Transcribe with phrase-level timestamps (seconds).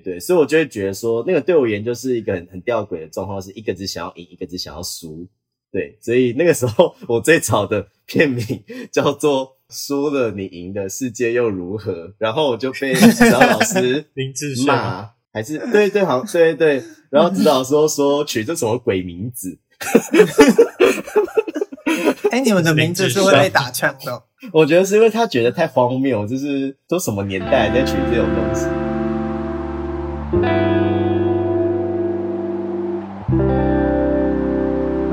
[0.00, 5.26] 对，所以我就会觉得说，那个对我而言就是一个很很吊诡的状况，是一个只想要赢，一个只想要输。
[5.72, 8.44] 对，所以那个时候我最早的片名
[8.90, 19.60] 叫做“输了你赢的世界又如何”，然后我就被指导老师 林志骂，还是对对好对对，然后指导说说取这什么鬼名字。
[22.32, 24.22] 哎、欸，你们的名字是会被打枪的？
[24.52, 28.66] 我觉得是因为他觉得太荒谬，就是都什么年代在取这种东西。
[30.32, 30.38] 那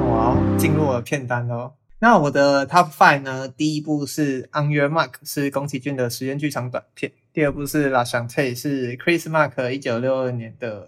[0.04, 1.74] 我要进入我的片单喽。
[2.00, 3.48] 那我的 Top Five 呢？
[3.48, 7.12] 第一部是 On Your Mark，是宫崎骏的实验剧场短片。
[7.34, 10.88] 第二部是 La Chante 是 Chris Mark 一九六二年的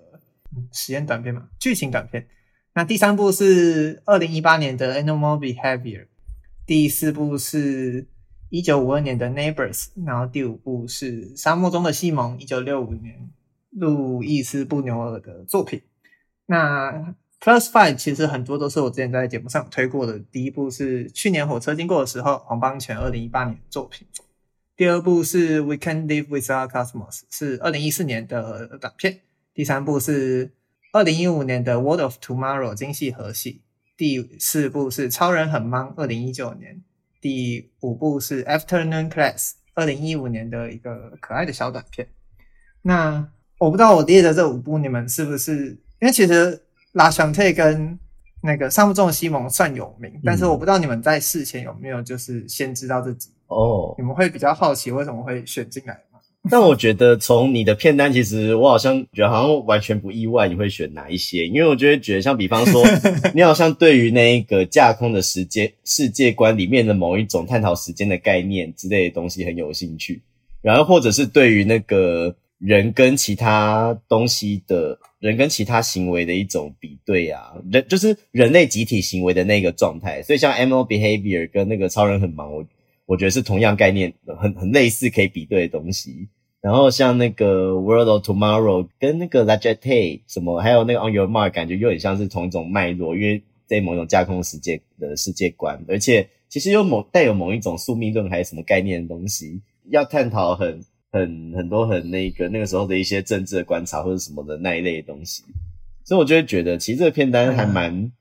[0.71, 2.27] 实验短片嘛，剧情短片。
[2.75, 6.05] 那第三部是二零一八年的 Animal Behavior。
[6.67, 8.07] 第四部是
[8.49, 9.87] 一九五二年的 Neighbors。
[10.05, 13.31] 然后第五部是沙漠中的西蒙，一九六五年
[13.71, 15.81] 路易斯布纽尔的作品。
[16.45, 20.19] 那 Plus Five 其实很多都是我之前在节目上推过的。
[20.19, 24.07] 第一部是去年火车经过的时候，黄邦权二零一八年的作品。
[24.75, 29.21] 第二部是 We Can Live Without Cosmos，是二零一四年的短片。
[29.53, 30.53] 第三部是
[30.93, 33.61] 二零一五年的 World of Tomorrow 精细合戏。
[33.95, 36.81] 第四部是超人很忙，二零一九年。
[37.21, 42.07] 第五部是 Afternoon Class，二零一五年的一个可爱的小短片。
[42.81, 45.67] 那我不知道我列的这五部你们是不是？
[46.01, 46.59] 因为其实。
[46.93, 47.97] 拉香特跟
[48.41, 56.19] 那个上部中的西蒙算有名，嗯，但是我不知道你们在事前有没有就是先知道自己哦，你们会比较好奇为什么会选进来吗？
[56.49, 62.83] 但我觉得从你的片单，其实我好像觉得好像完全不意外你会选哪一些，因为我就会觉得像比方说，
[63.35, 70.23] 你好像对于那一个架空的时间世界观里面的某一种探讨时间的概念之类的东西很有兴趣，
[70.63, 72.35] 然后或者是对于那个。
[72.59, 80.21] 人跟其他东西的，人跟其他行为的一种比对啊，人就是人类集体行为的那个状态。
[80.21, 82.65] 所以像 M O behavior 跟那个超人很忙，我
[83.05, 86.27] 我觉得是同样概念，很很类似可以比对的东西。
[86.59, 100.83] 然后像那个 World of Tomorrow 跟那个 La Jetée 什么，还有那个 On Your Mark，感觉又很像是同一种脉络，因为在某种架空世界的世界观，而且其实有某带有某一种宿命论还是什么概念的东西，要探讨很。
[101.11, 105.43] 很很多很那个那个时候的一些政治的观察或者什么的那一类的东西，
[106.05, 108.11] 所以我就会觉得其实这个片单还蛮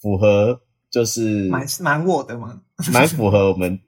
[0.00, 0.60] 符合，
[0.90, 2.60] 就是蛮蛮我的嘛，
[2.92, 3.78] 蛮符合我们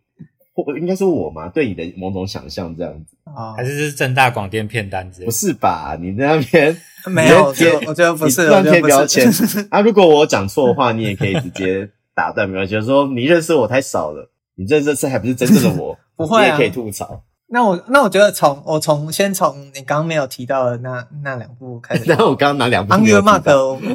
[0.53, 5.27] 或应该说我嘛对你的某种想象这样子啊，还是是正大广电片单之类？
[5.27, 5.97] 不是吧？
[6.01, 6.77] 你在那边
[7.09, 7.47] 没有？
[7.47, 9.27] 我觉得不是乱贴标签
[9.71, 9.81] 啊！
[9.81, 12.79] 如果我讲错的话，你也可以直接打断，没关系。
[12.83, 17.25] 说你认识我太少了，你认识这次还不是真正的我， 不会、啊，你也可以吐槽。
[17.53, 22.05] 那我那我觉得从我从先从你刚刚没有提到的那那两部开始。
[22.17, 22.95] 那我刚刚拿两部。
[22.95, 23.43] On Your Mark，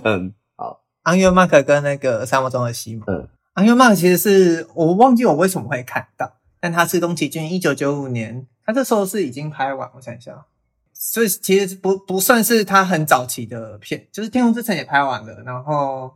[0.04, 0.82] 嗯，好。
[1.06, 3.06] On Your Mark 跟那个沙漠中的西蒙。
[3.08, 3.30] 嗯。
[3.56, 10.46] On Your Mark 其实是我忘记我为什么会看到，但它是宫崎骏一九九五年，他这时候是已经拍完，我想一下，
[10.94, 16.12] 所以其实不不算是他很早期的片，就是《天空之城》也拍完了，然后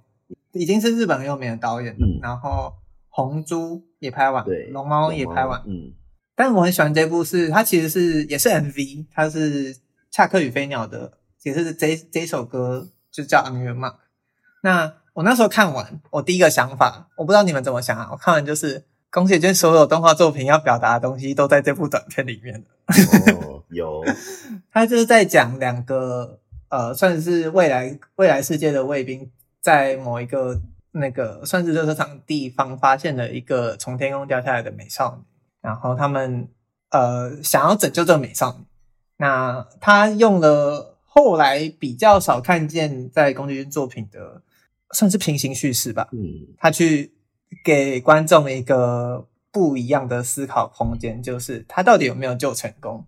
[0.52, 2.74] 已经是日本很有名的导演，嗯，然后
[3.08, 5.94] 红猪也拍完，对，龙猫也拍完，嗯。
[6.40, 9.76] 但我很喜欢这部是，是它其实是也是 MV，它是
[10.10, 11.12] 《恰克与飞鸟》的，
[11.44, 13.92] 也是这这首歌就叫《On Your Mark》。
[14.62, 18.08] 那我那时候看完，我第一个想法，我不知道你们怎么想啊。
[18.14, 22.64] 我看完就是宫崎骏所有动画作品要表达的东西都在这部短片里面
[23.36, 24.02] 哦，有。
[24.72, 26.40] 他就是在讲两个
[26.70, 29.30] 呃，算是未来未来世界的卫兵，
[29.60, 30.62] 在某一个
[30.94, 35.26] 那个算是热车场地方发现了一个从天空掉下来的美少女。
[35.62, 36.48] 然后他们
[36.92, 38.66] 呃想要拯救这个美少女，
[39.18, 44.42] 那他用了后来比较少看见在宫崎骏作品的
[44.92, 46.20] 算是平行叙事吧，嗯，
[46.58, 47.14] 他去
[47.66, 53.06] 给观众一个不一样的思考空间，就是他到底有没有救成功？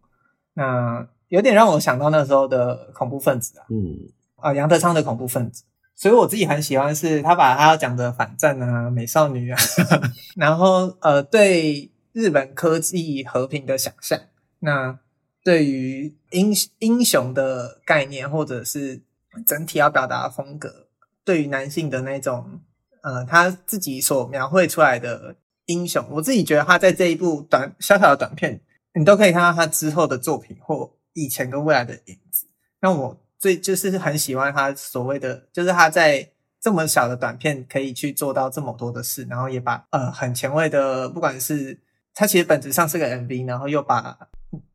[0.54, 5.64] 那有点让我想到那时候的恐怖分子啊，嗯，啊杨德昌的恐怖分子，
[5.96, 9.58] 所以我自己很喜欢是他把他要讲的反战啊美少女啊，
[10.36, 11.91] 然后呃对。
[12.14, 14.20] 日本科技和平的想象，
[14.60, 15.00] 那
[15.44, 19.02] 对于英英雄的概念，或者是
[19.46, 20.88] 整体要表达的风格，
[21.24, 22.62] 对于男性的那种，
[23.02, 25.36] 呃，他自己所描绘出来的
[25.66, 28.62] 英雄，我自己觉得他在这一部短小小的短片，
[28.94, 32.46] 你都可以看到他之后的作品或以前跟未来的影子。
[32.82, 36.30] 那我最就是很喜欢他所谓的，就是他在
[36.60, 41.80] 这么小的短片可以去做到这么多的事，然后也把呃很前卫的，不管是
[42.14, 44.18] 他其实本质上是个 MV，然后又把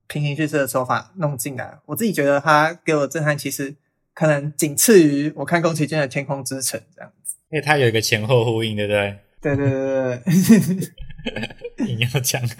[0.07, 1.79] 平行叙事的手法弄进来。
[1.85, 3.75] 我自己觉得它给我的震撼，其实
[4.15, 7.37] 可能仅次于我看宫崎骏的《天空之城》这样子。
[7.51, 9.19] 因为它有一个前后呼应，对不对？
[9.43, 11.87] 对对对对。
[11.87, 12.57] 硬要讲，自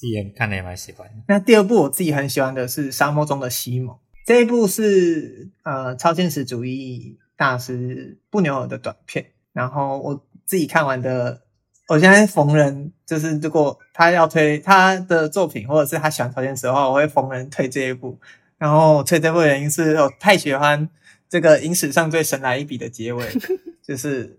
[0.00, 1.10] 己也看了也蛮喜欢。
[1.26, 3.96] 那第二部我自己很喜欢的是《沙漠中的西蒙》，
[4.26, 11.43] 这一部是呃超现实主义大师布纽尔的短片，然后我自己看完的。
[11.86, 18.18] 我现在逢人就是，如果他要推他的作品，或者是他喜欢超现实的话，我会逢人推这一部。
[18.56, 20.88] 然后推这部的原因是我太喜欢
[21.28, 23.28] 这个影史上最神来一笔的结尾，
[23.82, 24.38] 就是，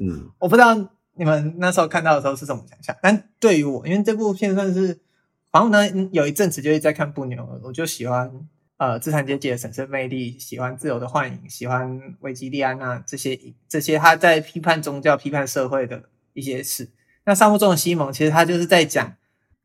[0.00, 0.74] 嗯， 我不知道
[1.14, 4.98] 你们那时候看到的时候是怎么想象，但对于我，因为这部片算是，
[5.50, 8.32] 然后呢，有一阵子就一直在看布牛，我就喜欢
[8.78, 13.38] 呃资产阶级的神圣魅力，喜欢自由的幻影，喜欢维吉利安娜这些
[13.68, 16.04] 这些他在批判宗教、批判社会的。
[16.34, 16.90] 一些事，
[17.24, 19.14] 那沙漠中的西蒙其实他就是在讲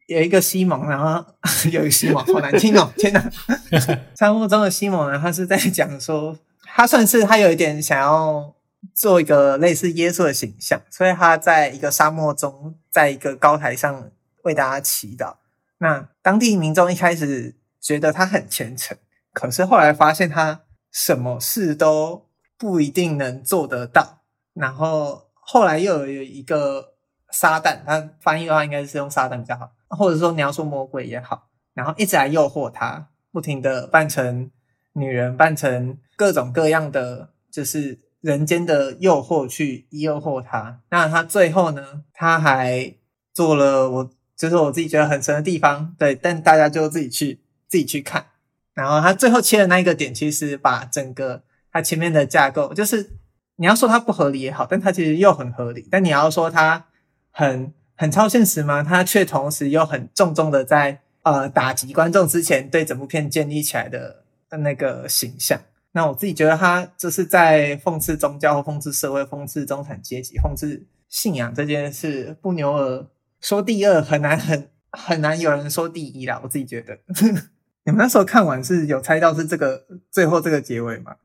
[0.08, 1.26] 有一个西蒙，然后
[1.72, 3.32] 有一个西蒙好难听哦，天哪！
[4.16, 8.54] 沙漠中的西蒙呢，他是在讲说，他算是他有一点想要
[8.94, 14.10] 做一个类似耶稣的形象，所以他在一个沙漠中，在一个高台上
[14.44, 15.36] 为大家祈祷。
[15.80, 18.98] 那当地民众一开始觉得他很虔诚，
[19.34, 20.62] 可是后来发现他
[20.92, 22.26] 什么事都
[22.58, 24.22] 不一定能做得到，
[24.54, 25.27] 然后。
[25.50, 26.94] 后来又有一个
[27.32, 34.52] 撒旦，他翻译的话应该是用撒旦比较好，或者说你要说魔鬼也好，然后一直来诱惑他，不停的扮成
[34.92, 40.82] 女人，扮成各种各样的，就是人间的诱惑去诱惑他。
[40.90, 42.94] 那他最后呢，他还
[43.34, 47.40] 做了我，就是我自己觉得很神的地方，对，但大家就自己去
[47.70, 48.26] 自己去看。
[48.74, 53.17] 然后他最后切的那一个点，其实把整个他前面的架构，就是。
[53.58, 55.88] 你要说它不合理也好，但它其实又很合理。
[55.92, 56.86] 但你要说它
[57.32, 58.82] 很很超现实吗？
[58.82, 65.60] 它却同时又很重重的在呃打击观众之前对整部片建立起来的那个形象。
[65.92, 72.38] 那我自己觉得它就是在讽刺宗教、讽刺社会、讽刺中产阶级、讽刺信仰这件事。
[72.42, 73.06] 布牛尔
[73.42, 76.98] 说第二很难很很难有人说第一啦，我自己觉得。
[77.86, 81.16] 你们那时候看完是有猜到是这个最后这个结尾吗？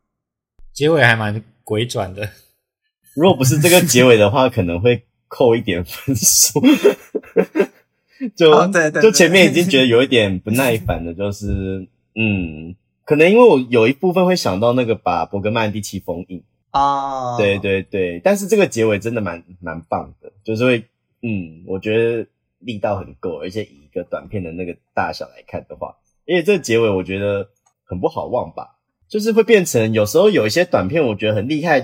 [0.72, 2.28] 结尾还蛮诡转的，
[3.14, 6.60] 如果不是这个结尾的话，可能会扣一点分数。
[8.36, 16.42] 就、哦、对对对，就前面已经觉得有一点不耐烦的，就是嗯，可能因为我有一部分会想到那个把伯格曼第七封印。
[16.70, 20.84] 啊，对对对，但是这个结尾真的蛮蛮棒的，就是会
[21.20, 22.26] 嗯，我觉得
[22.60, 27.48] 力道很够，而且以一个短片的那个大小来看的话，因为这个结尾我觉得
[27.84, 28.78] 很不好忘吧。
[29.12, 31.78] 就是会变成有时候有一些短片，我觉得很厉害，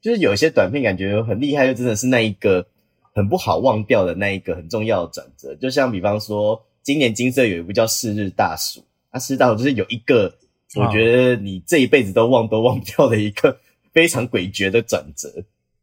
[0.00, 2.66] 就是有一些短片感觉很厉害，就真的是那一个
[3.14, 5.54] 很不好忘掉的那一个很重要的转折。
[5.54, 8.80] 就像比方说，今年金色有一部叫《四日大暑》，
[9.12, 10.34] 那《四日大暑》就是有一个
[10.74, 13.56] 我觉得你这一辈子都忘都忘不掉的一个
[13.92, 15.32] 非常诡谲的转折。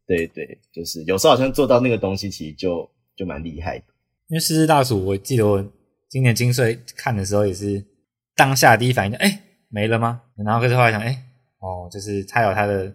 [0.06, 2.86] 对对，就是有时候好像做到那个东西，其实就
[3.16, 3.84] 就蛮厉害的。
[4.28, 5.64] 因为《四日大暑》，我记得我
[6.10, 7.82] 今年金色看的时候也是
[8.36, 9.44] 当下第一反应，哎。
[9.72, 10.20] 没了吗？
[10.36, 11.16] 然后可是后来想，哎，
[11.60, 12.92] 哦，就是他有他的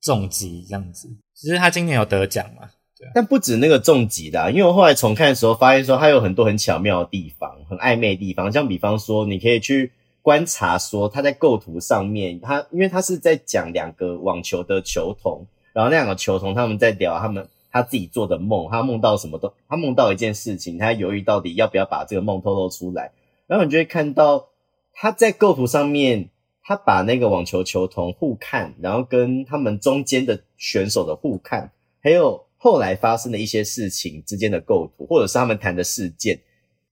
[0.00, 1.06] 重疾这样子。
[1.34, 2.66] 其实他今年有得奖嘛？
[2.98, 3.06] 对。
[3.14, 8.50] 但不止那个重疾的，因为我后来重看的时候发现说，他有很多很巧妙的地方，很暧昧的地方。
[8.50, 9.92] 像比方说，你可以去
[10.22, 23.12] 观察说他在构图上面，他因为他是在讲两个网球的球童，然后那两个球童他们在聊他们他自己做的梦，他梦到什么都，他梦到一件事情，他犹豫到底要不要把这个梦透露出来，
[23.46, 24.46] 然后你就会看到。
[24.94, 26.30] 他在构图上面，
[26.62, 36.40] 他把那个网球球童互看，然后跟他们中间的选手的互看，还有后来发生的一些事情之间的构图，或者是他们谈的事件，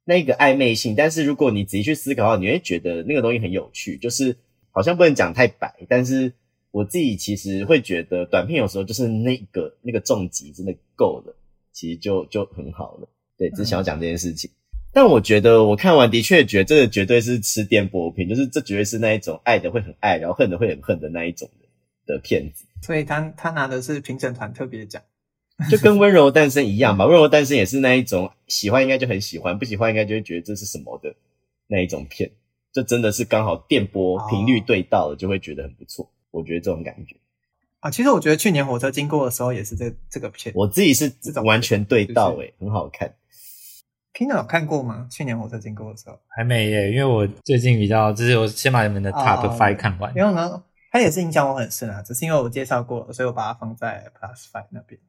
[0.04, 0.94] 那个暧昧性。
[0.94, 4.36] 但是如果你仔细去思考的话，你会觉得那个东西很有趣，就是
[4.70, 5.74] 好像不能讲太白。
[5.88, 6.32] 但是
[6.70, 11.34] 我自己其实会觉得，短片有时候就是那个那个重击真的够了，
[11.72, 13.08] 其实就就很好了。
[13.38, 14.50] 对，只想要讲这件事情。
[14.92, 22.64] 但我觉得我看完的确觉得这个绝对是吃电波片，就是这绝对是那一种爱的会很爱，然后恨的会很恨的那一种的的片子。
[22.82, 25.02] 所以他他拿的是评审团特别奖，
[25.70, 27.06] 就跟温柔诞生一样吧。
[27.08, 31.14] 温柔诞生也是那一种喜欢应该就很喜欢，不喜欢应该就会觉得这是什么的
[31.66, 32.30] 那一种片。
[32.72, 36.10] 就真的是刚好电波频率对到了，就会觉得很不错。
[36.30, 37.16] 我觉得这种感觉
[37.80, 43.14] 啊，其实我觉得去年火车经过的时候也是这这个片，我自己是这种完全对到诶、欸，很好看。
[44.14, 45.06] Kina 有看过吗？
[45.10, 50.12] 去年火车经过的时候还没耶，因为我最近比较就是我先把你们的 Top Five 看完。
[50.14, 55.00] 因为呢，它也是影响我很深啊，只是因为我介绍过了，所以我把它放在 Plus Five 那边。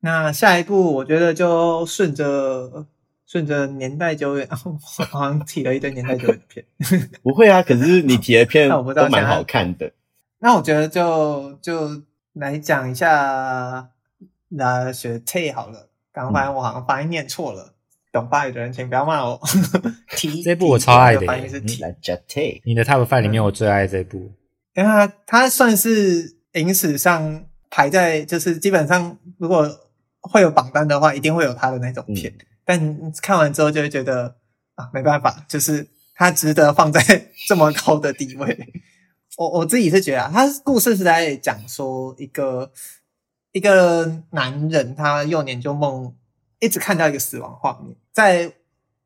[0.00, 2.86] 那下一步我觉得就顺着
[3.26, 6.64] 顺着年代久远， 我好像提了一堆年代久远的片。
[7.24, 9.90] 不会啊，可是你提的片 都蛮好看的。
[10.38, 12.02] 那我觉得就就
[12.34, 13.88] 来讲一下
[14.50, 15.88] 那学 T 好了。
[16.12, 17.74] 刚发现我好像发音念错了，
[18.16, 19.40] 懂法语的人请不要骂我。
[20.16, 22.62] 提这部我超爱的，翻译是 T。
[22.64, 24.32] 你的 Top Five 里面我最爱这部，
[24.74, 29.68] 因为它它算是影史上排在就是基本上如果
[30.20, 32.32] 会有榜单的话，一定会有它的那种片。
[32.32, 34.36] 嗯、但看完之后就会觉得
[34.74, 37.00] 啊，没办法，就是它值得放在
[37.46, 38.58] 这么高的地位。
[39.36, 42.72] 我我自己是觉得啊，他故事是在讲说一个。
[43.52, 46.14] 一个男人，他幼年就梦，
[46.58, 48.52] 一直看到一个死亡画面，在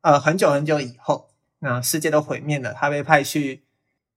[0.01, 1.29] 呃很久很久以后，
[1.59, 3.63] 那世界都毁灭了，他被派去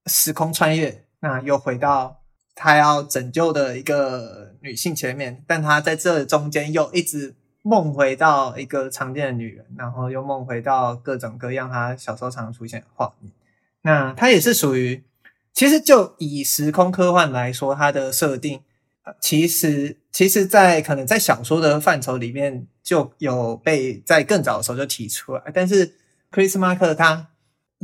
[0.06, 2.22] 时空穿越，那又回到
[2.54, 13.32] 他要拯救的一个女性前面，但他在这中间又一直梦回到一个常见的女人，然后又梦回到各种各样他小时候常出现的画面。
[13.82, 15.02] 那他也是属于，
[15.52, 18.62] 其实就以时空科幻来说，他的设定。
[19.20, 25.42] 其实，其实，在可能在小说的范畴里面，就有被在更早的时候就提出来。
[25.52, 25.94] 但是
[26.32, 27.28] ，Chris Marker 他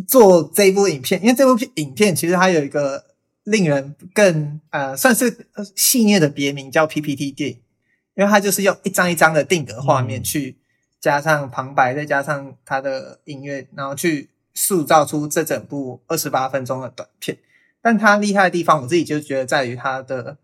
[0.09, 3.05] 做这部影片，因为这部影片其实它有一个
[3.45, 5.47] 令人更呃算是
[5.77, 7.61] 戏谑的别名，叫 PPT 电影，
[8.15, 10.57] 因为它就是用一张一张的定格画面去
[11.01, 17.37] 加上旁白，再加上它的音乐，然后去塑造出这整部二十八分钟的短片。
[17.83, 20.39] 但它厉害的地方，我自己就觉得在于它的。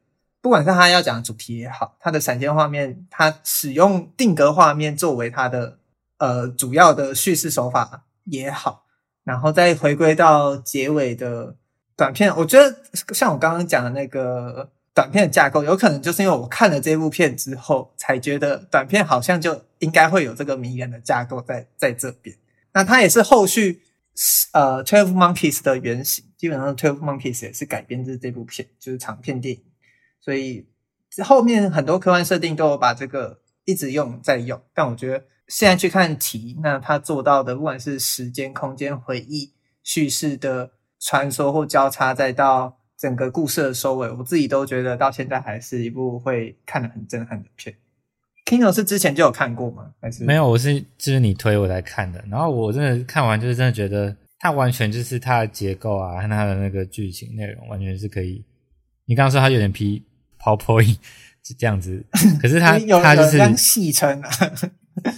[0.47, 5.77] 不管是他要讲的主题也好，他的闪现画面，他使用定格画面作为他的
[6.19, 8.85] 呃主要的叙事手法也好，
[9.25, 11.57] 然后再回归到结尾的
[11.97, 12.79] 短片，我觉得
[13.13, 22.37] 像我刚刚讲的那个短片的架构，有可能就是因为我看了这部片之后，才觉得短片好像就应该会有这个迷人的架构在在这边。
[22.73, 23.83] 那它也是后续
[24.53, 29.61] 呃 Twelve Monkeys 的原型，基本上 Twelve Monkeys 也是改编自这部片，就是长片电影。
[30.27, 30.67] 所以
[31.25, 39.53] 后面很多科幻设定都有把这个一直用在用，但我觉得现在去看题，那他做到的不管是时间、空间、回忆、
[39.85, 47.77] 叙事的穿梭或交叉，再到整个故事的收尾，我自己都觉得到现在还是一部会看得很震撼的片。
[48.45, 49.93] Kino 是之前就有看过吗？
[50.01, 50.49] 还是没有？
[50.49, 58.45] 我是就是你推我来看的，然后我真的看完就是真的觉得它完全就是它的结构啊，和它的那个剧情内容完全是可以。
[59.05, 60.05] 你刚刚说它有点皮。
[60.47, 60.97] PowerPoint
[61.45, 62.05] 是这样子，
[62.41, 64.31] 可是他 他就是戏称啊。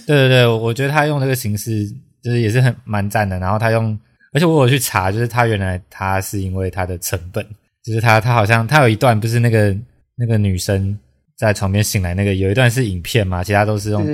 [0.05, 1.87] 对对对，我觉得他用这个形式
[2.21, 3.39] 就是也是很蛮赞的。
[3.39, 3.97] 然后他用，
[4.33, 7.45] 而且我有去查，就是他原来他是因为他的成本，
[7.83, 9.75] 就是他他好像他有一段不是那个
[10.15, 10.97] 那个女生
[11.37, 14.05] 在床边醒来那个有一段是影片嘛，其他都是用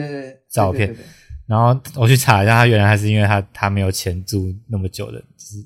[0.52, 0.96] 照片。
[1.48, 5.58] 然后我去查一下，他原来还是因为他他没有钱租那么久的，就是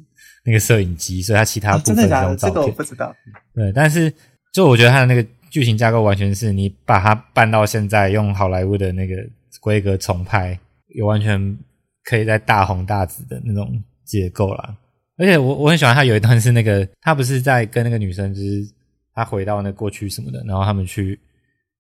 [0.46, 2.38] 那个摄影机，所以他其他部分是用照片。
[2.38, 3.14] 这个我不知道。
[3.54, 4.12] 对，但是
[4.54, 5.28] 就我觉得他的那个。
[5.50, 9.16] 剧情架构完全是你把它搬到现在，用好莱坞的那个
[9.60, 10.58] 规格重拍，
[10.96, 11.58] 有完全
[12.04, 14.78] 可以在大红大紫的那种结构啦。
[15.18, 18.66] 而且我我很喜欢他有一段是那个他不是在跟那个女生，就是
[19.14, 21.20] 他回到那过去什么的，然后他们去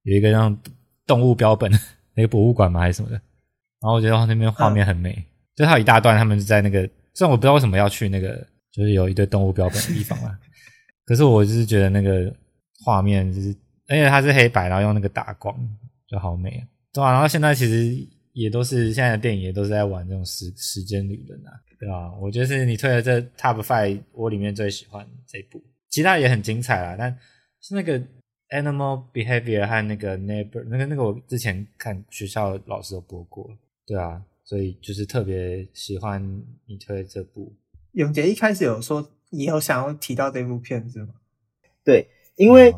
[0.03, 0.57] 有一个让
[1.05, 1.71] 动物标本
[2.15, 5.23] 那个博物馆嘛还是什么的，然后我觉得那边画面很美，
[5.55, 6.81] 就他有一大段他们是在那个，
[7.13, 10.37] 虽然我不知道为什么要去那个，就是有一堆动物标本的地方啦，
[11.05, 12.33] 可是我就是觉得那个。
[12.83, 13.55] 画面就是，
[13.87, 15.55] 而且它是黑白，然后用那个打光，
[16.07, 17.11] 就好美啊，对啊？
[17.11, 22.13] 然后现在其实也都是现在的电影也都是在玩这种时时间旅人啊，对啊？
[22.21, 27.17] 我觉得是你推的这 Top Five，我里面最喜欢这部，其他也很精彩啦，但
[27.61, 27.99] 是那个
[28.49, 33.49] Animal Behavior 和那个 Neighbor，那个那个我之前看学校老师有播过，
[33.85, 36.23] 对啊，所以就是特别喜欢
[36.65, 37.53] 你推的这部。
[37.91, 41.13] 永杰一开始有说以后想要提到这部片子吗？
[41.83, 42.07] 对。
[42.39, 42.73] 因为，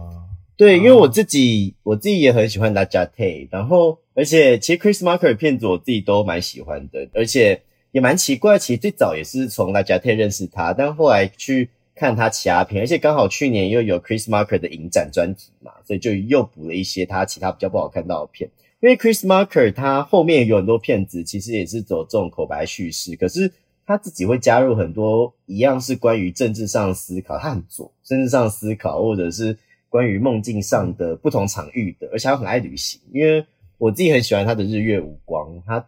[0.57, 18.49] 对，因为我自己我自己也很喜欢 Lajate，然后而且其实 Chris Marker 的片子我自己都蛮喜欢的，而且也蛮奇怪，其实最早也是从 Lajate 认识他，但后来去看他其他片，而且刚好去年又有 Chris Marker 的影展专题嘛，所以就又补了一些他其他比较不好看到的片。
[18.79, 23.53] 因为 Chris Marker 他后面有很多片子其实也是走这种口白叙事，可是
[23.91, 27.93] 他自己会加入很多一样是关于政治上思考，他很左。
[28.03, 29.57] 政治上思考，或者是
[29.89, 33.01] 关于梦境上的不同场域的，而且他很爱旅行。
[33.11, 33.45] 因为
[33.77, 35.85] 我自己很喜欢他的日月无光，他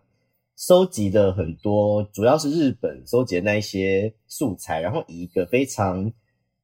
[0.58, 6.12] 收集的很多，主要是日本收集的那一些素材，然后以一个非常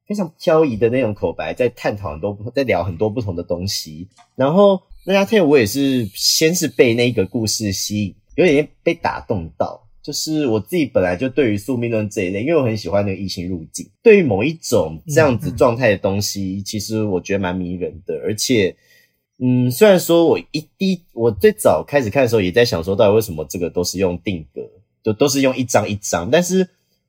[0.06, 4.08] 非常飘移的那种口白，在探讨很多，在聊很多不同的东西。
[4.36, 9.86] 然后那家店我也是先是被那个故事吸引，有点被打动到。
[10.02, 18.14] 就是我自己本来就对于宿命论这一类，因为我很喜欢那个异性入境，对于某一种这样子状态的东西，其实我觉得蛮迷人的。
[18.24, 18.74] 而且，
[19.38, 24.62] 嗯，虽然说我一第我最早开始看的时候也在想说，到底为什么这个都是用定格，
[25.02, 26.66] 就都是用一张一张，但是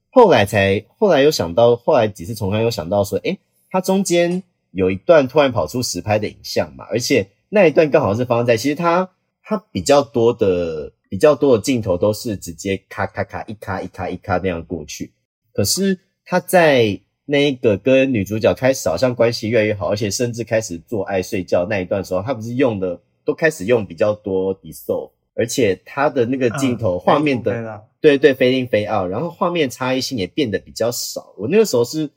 [0.10, 9.10] 后来才后来又想到，后来几次重看又想到说，诶，它中间有一段突然跑出实拍的影像嘛，而且那一段刚好是放在，其实它
[9.42, 10.92] 它比较多的。
[11.12, 15.12] 比较多的镜头都是直接咔咔咔一咔一咔一咔那样过去，
[15.52, 31.34] 可是他在那个跟女主角开始好像关系越来越好，而且甚至开始做爱睡觉那一段时候，他不是用的都开始用比较多 dissolve，而且他的那个镜头画面的、嗯、对对 fade in fade out，然后画面差异性也变得比较少。
[31.38, 32.10] 我那个时候是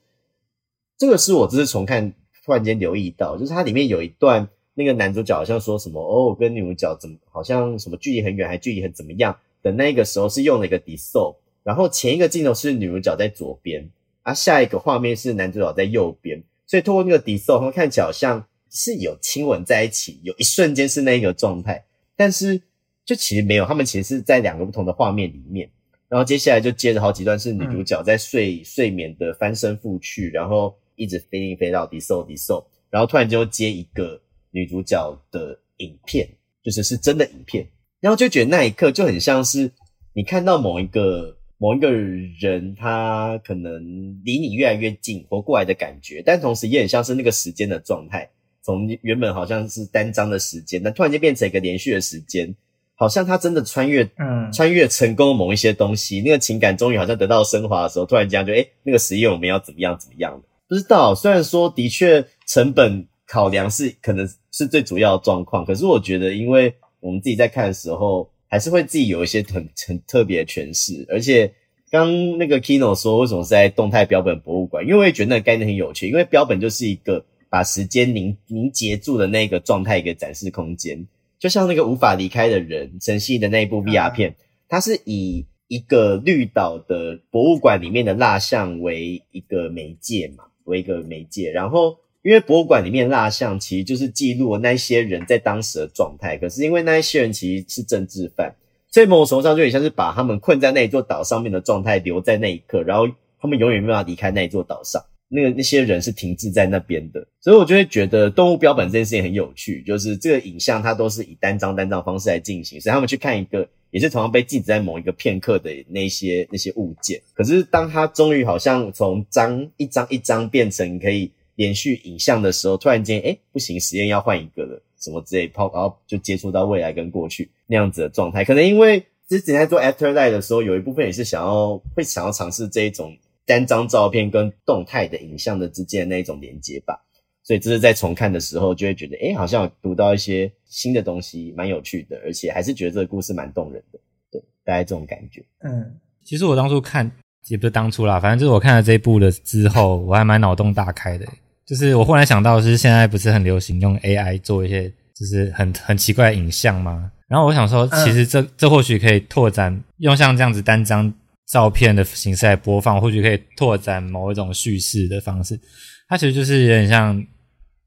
[0.96, 4.48] 这个是我这次重看突然间留意到，就是它里面有一段。
[4.76, 13.88] 那个男主角好像说什么哦，我跟女主角怎么好像什么距离很远，还距离很怎么样的那个时候是用了一个 dissolve，然后前一个镜头是女主角在左边，
[14.22, 21.84] 啊，下一个画面是男主角在右边，所以透过那个 dissolve，他们看起来好像是有亲吻在一起，有一瞬间是那个状态，
[22.16, 22.60] 但是
[23.04, 25.70] 就其实没有，他们其实是在两个不同的画面里面，
[26.08, 34.20] 然后接下来就接着好几段是女主角在睡、嗯、睡眠的翻身覆去，然后一直飞进飞到 dissolve dissolve，然后突然就接一个。
[34.54, 36.28] 女主角的影片，
[36.62, 37.66] 就是是真的影片，
[38.00, 39.68] 然后就觉得那一刻就很像是
[40.12, 43.82] 你看到某一个某一个人，他可能
[44.25, 48.30] 离你越来越近，活过来的感觉，但同时也很像是那个时间的状态，
[48.62, 52.54] 从原本好像是单张的时间，但突然间变成一个连续的时间，
[52.94, 63.08] 好像他真的穿越，嗯，穿越成功某一些东西，那个情感终于好像得到升华的时候，突然间就诶、欸、那个实验我们要怎么样怎么样的，不知道，虽然说的确成本。
[63.26, 71.06] 考量是可能是最主要的状况，可是我觉得，因为我们自己在看的时候，还是会自己有一些很很特别的诠释。
[71.08, 71.52] 而且
[71.90, 74.84] 刚那个 Kino 说，为什么是在动态标本博物馆？
[74.84, 81.06] 因为我也觉得那个概念很有趣，因为标本就是一个把时间凝凝结住的那个状态一个展示空间，
[81.38, 84.37] 就像那个无法离开的人陈曦的那一部 VR 片，嗯、
[84.68, 91.96] 它是以一个绿岛的博物馆里面的蜡像为一个媒介嘛，为一个媒介，然后。
[92.24, 98.50] 因为博物馆里面蜡像其实就是记录了那些人在当时的状态，可是因为那些人其实是政治犯，
[98.90, 103.06] 所以某种程度上就有点像是把他们困在那一座岛上面的状态留在那一刻，然后
[103.38, 105.04] 他们永远没办法离开那一座岛上。
[105.28, 121.30] 那个那些人是停滞在那边的，所以我就会觉得动物标本这件事情很有趣，就是这个影像它都是以单张单张方式来进行，所以他们去看一个也是同样被禁止在某一个片刻的那些那些物件，可是当它终于好像从张一张一张变成可以。
[121.56, 128.44] 连续影像的时候，突然间，诶，不行，实验要换一个了，什么之类，抛，然后就接触到未来跟过去那样子的状态。
[128.44, 137.00] 可能因为之前在做 After Light 的时候，有一部分也是想要会想要尝试这一种单张照片跟动态的影像的之间的那一种连接吧。
[137.42, 143.98] 所以这是在重看的时候，就会觉得，诶，好像有读到一些新的东西，蛮有趣的，而且还是觉得这个故事蛮动人的。
[144.30, 145.44] 对，大概这种感觉。
[145.58, 147.10] 嗯，其实我当初看
[147.48, 151.26] 也不是当初啦，反正就是我看了这一部了之后，我还蛮脑洞大开的。
[151.66, 157.11] 就是我忽然想到，是现在不是很流行用 AI 做一些就是很很奇怪的影像吗？
[157.27, 161.12] 然后我想说，其实这这或许可以拓展用像这样子单张
[161.46, 165.59] 照片的形式来播放，或许可以拓展某一种叙事的方式。
[166.07, 167.24] 它其实就是有点像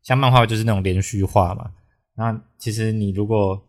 [0.04, 1.70] 像漫画，就是那种连续画嘛。
[2.18, 3.62] 那其实你如果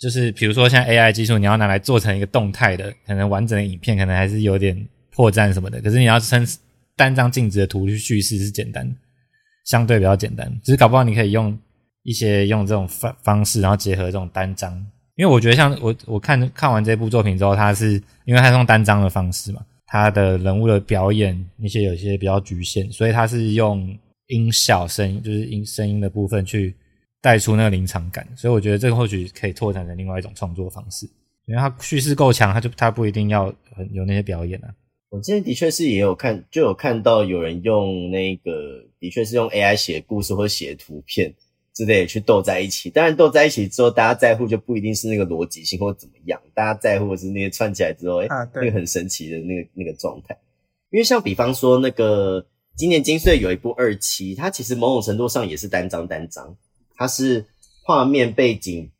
[0.00, 4.76] 就是比如说像 AI 技术，你要拿来做成一个动态的，可能完整的影片，可能还是有点
[5.12, 5.80] 破绽什么的。
[5.80, 6.44] 可是你要称
[6.96, 8.96] 单张静止的图去叙事是简单的。
[9.64, 11.58] 相对比较简单，只是搞不好你可以用
[12.02, 14.72] 一些用这种方方式，然后结合这种单张。
[15.16, 17.92] 因为我觉得像我我看看完这部作品之后，它是
[18.24, 23.96] 因为它是用单张的方式嘛，它的人物的表演那些有些比较局限，所以它是用
[24.26, 26.74] 音效声音，就是音声音的部分去
[27.22, 28.26] 带出那个临场感。
[28.34, 31.06] 所以我觉得这个或许可以拓展成另外一种创作方式，
[31.46, 33.46] 因为它叙事够强，它就它不一定要
[33.92, 34.68] 有那些表演啊。
[35.14, 41.32] 我之前的确是也有看，就有看到有人用那个，的确是用 AI 写故事或写图片
[41.72, 42.90] 之类的去斗在一起。
[42.90, 50.36] 当然斗在一起之后，大家在乎就不一定是那个逻辑性或怎么样，大家在乎的是那些串起来之后，啊、那个很神奇的那个那个状态。
[50.90, 52.44] 因为像比方说那个
[52.76, 56.56] 今年金穗有一部二期，它其实某种程度上也是单张单张，
[56.96, 57.46] 它是
[57.84, 58.90] 画面背景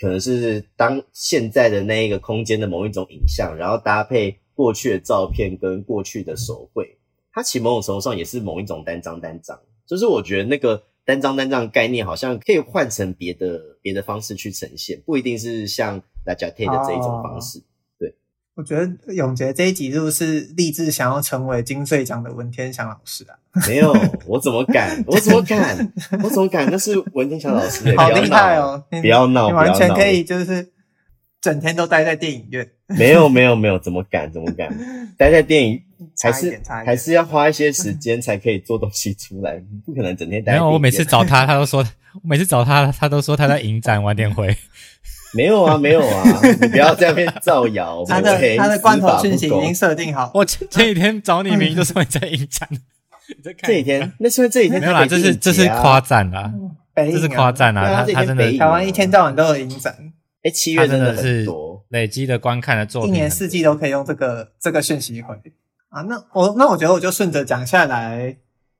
[0.00, 4.34] 可能是当现在的那一个空间的某一种影像，然后搭配。
[4.58, 6.98] 过去的照片跟过去的手绘，
[7.32, 17.62] 它其实某种程度上也是某一种单张单张，就是我觉得那个单张单张的概念好像可以换成别的别的方式去呈现，不一定是像大家贴的这一种方式。
[18.00, 18.12] 对，
[18.56, 23.38] 我觉得永杰这一集是不是立志想要成为金穗奖的文天祥老师啊？
[23.68, 23.94] 没有，
[24.26, 25.00] 我怎么敢？
[25.06, 25.92] 我怎么敢？
[26.22, 26.68] 我怎么敢？
[26.68, 28.82] 那是文天祥老师，好厉害哦！
[29.00, 30.68] 不要闹，你完全可以就是
[31.40, 32.68] 整天都待在电影院。
[32.86, 34.30] 没有，没有，没有，怎么敢？
[34.32, 34.68] 怎么敢？
[35.16, 35.80] 待在电影
[36.20, 40.52] 还是还是要花一些时间才可以做东西出来，不可能整天待。
[40.52, 41.80] 没有，我每次找他，他都说，
[42.14, 44.56] 我每次找他，他都说他在影展晚点回。
[45.34, 46.24] 没有啊，没有啊，
[46.62, 48.02] 你不要在那边造谣。
[48.08, 50.30] 他的他的罐头讯息已经设定好。
[50.32, 52.66] 我前几天找你，明明就说你在影展。
[53.44, 56.50] 这几天，那是因为这几天没有啦，这是这是夸赞啦，
[56.96, 58.06] 这是夸赞啦。
[58.06, 59.94] 他他真的台湾一天到晚都有影展，
[60.42, 61.46] 哎，七月真的是
[61.88, 65.34] 累积的观看的作品，一年四季都可以用这个这个讯息回
[65.88, 66.02] 啊。
[66.02, 68.36] 那我那我觉得我就顺着讲下来，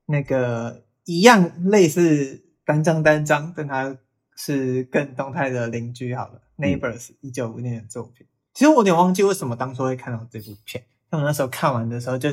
[0.07, 3.97] 那个一样类似单张单张，但它
[4.37, 6.43] 是更动态的邻居好了。
[6.59, 12.33] Neighbors 一九五五年的作品，其实我有点忘记为什么当初会看到这部片，但我那时候看完的时候就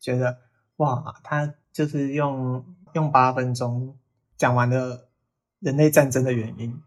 [0.00, 0.38] 觉得。
[0.76, 2.62] 哇，他就是用
[2.92, 3.96] 用八分钟
[4.36, 5.08] 讲完了
[5.60, 6.78] 人类战争的原因，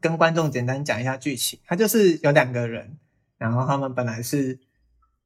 [0.00, 1.58] 跟观众简单讲一下剧情。
[1.66, 2.98] 他就是有两个人，
[3.36, 4.58] 然后他们本来是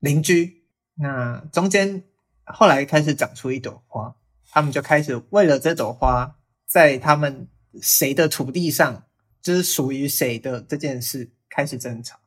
[0.00, 2.02] 邻居，那中间
[2.44, 4.14] 后来开始长出一朵花，
[4.50, 7.48] 他们就开始为了这朵花在他们
[7.80, 9.04] 谁的土地上，
[9.40, 12.18] 就是属于谁的这件事开始争吵。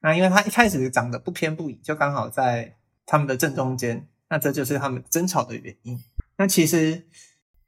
[0.00, 2.76] 那因为他一开始长得不偏不倚，就刚好在。
[3.06, 6.02] 他们的正中间，那这就是他们争吵的原因。
[6.38, 7.06] 那其实，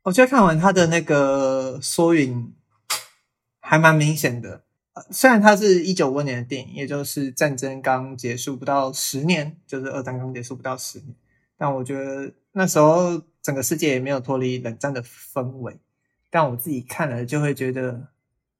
[0.01, 2.55] 我觉得看完他的那个缩影，
[3.69, 4.63] 还蛮明显的。
[5.11, 11.15] 虽然它是一九五二年的电影，也就是战争刚结束不到十年，就是二战刚结束不到十年，
[11.59, 15.77] 但我觉得那时候整个世界也没有脱离冷战的氛围。
[16.31, 18.09] 但我自己看了就会觉得，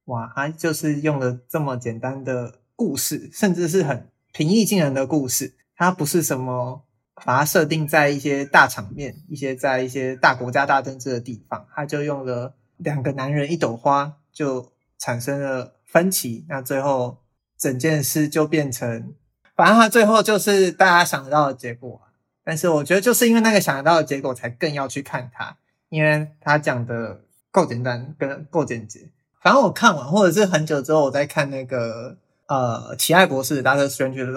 [0.05, 5.55] 哇，他就是用了这么简单的故事，甚至是很平易近人的故事。
[5.75, 6.83] 它不是什么
[7.15, 17.17] 把它设定在一些大场面、一些在一些大国家大政治的地方，他就用了两个男人一朵花就产生了分歧，那最后
[17.57, 19.13] 整件事就变成，
[19.55, 22.01] 反正他最后就是大家想得到的结果。
[22.43, 25.57] 但是我觉得就是因为那个想得到的结果，才更要去看它，
[25.89, 29.09] 因为他讲的够简单跟够简洁。
[29.41, 32.17] 反正我看完或者是很久之后我在看那个。
[32.49, 34.31] 呃，奇爱博士《Doctor Strangelove》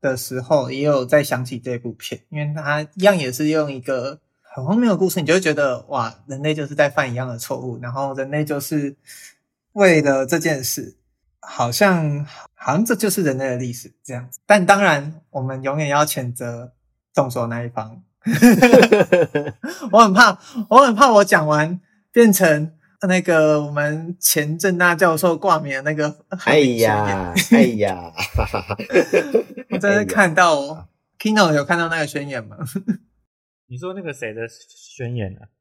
[0.00, 8.96] 的时候，也有在想起这部片，因为他一样也是用一个很荒谬的故事，你就会觉得哇，人类就是在犯一样的错误，然后人类就是
[9.74, 10.96] 为了这件事，
[11.40, 14.40] 好像好像这就是人类的历史这样子。
[14.44, 16.72] 但当然，我们永远要谴责
[17.14, 18.02] 动手那一方。
[19.92, 22.72] 我很怕，我很怕我讲完变成。
[23.06, 28.10] 那个我们前正大教授挂名的那个，哎呀， 哎呀，
[29.68, 32.56] 我真是看到哦，Kino 有看到那个宣言吗？
[33.68, 35.52] 你说那个谁的宣言啊？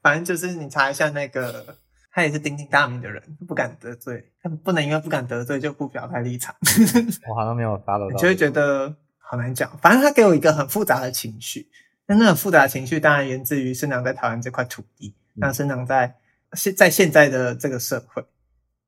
[0.00, 1.76] 反正就是你查一下那个，
[2.16, 6.56] 他也是鼎鼎大名的人，不敢得罪，他不能因为不敢得罪就不表态立场。
[7.28, 9.76] 我好像没有 follow 到，你就会觉得好难讲。
[9.82, 11.68] 反正他给我一个很复杂的情绪，
[12.06, 16.16] 那那很复杂的情绪当然源自于生长在台湾这块土地，那生长在。
[16.52, 18.24] 现在现在的这个社会，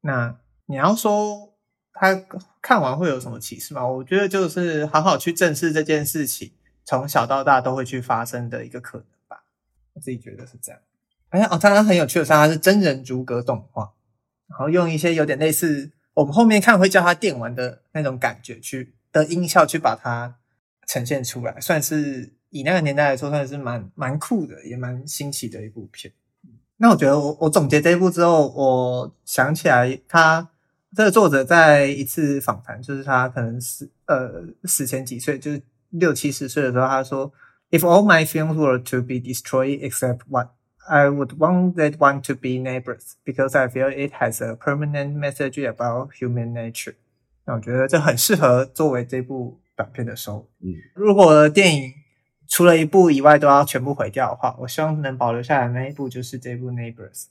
[0.00, 1.52] 那你要说
[1.92, 2.18] 他
[2.62, 3.86] 看完会有什么启示吗？
[3.86, 6.52] 我觉得就是好好去正视这件事情，
[6.86, 9.44] 从小到大都会去发生的一个可能吧。
[9.92, 10.80] 我自己觉得是这样。
[11.30, 13.92] 哎呀，哦，它很有趣的是，它是真人逐格动画，
[14.48, 20.36] 然后用一些有点类似我们后面看会叫它电玩的那种感觉去的音效去把它
[20.86, 26.12] 呈现出来，算是以那个年代来说，算是蛮蛮酷的，也蛮新奇的一部片。
[26.78, 30.48] 那我觉得我我总结这一部之后，我想起来他
[30.96, 35.60] 这个作者在一次访谈，就是他可能死呃死前几岁，就是
[35.90, 37.30] 六七十岁的时候，他说
[37.70, 40.48] ：“If all my films were to be destroyed except one,
[40.88, 45.16] I would want that one to be Neighbors, because I feel it has a permanent
[45.16, 46.94] message about human nature。”
[47.44, 50.70] 那我觉得这很适合作为这部短片的收尾。
[50.70, 51.94] 嗯，如果电影。
[52.50, 57.24] 除了一部以外都要全部毁掉的话，我希望能保留下来那一部就是这部《Neighbors》，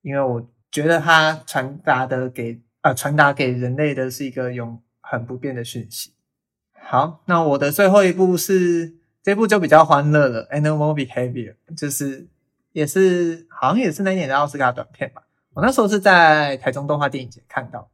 [0.00, 6.12] 因为我觉得它传达的给呃传达给人类的是一个永恒不变的讯息。
[6.72, 12.28] 好，那我的最后一部是这部就比较欢乐了，《Animal Behavior》，就是
[12.74, 15.22] 也是好像也是那一年的奥斯卡短片吧。
[15.54, 17.88] 我那时候是在台中动画电影节看到的。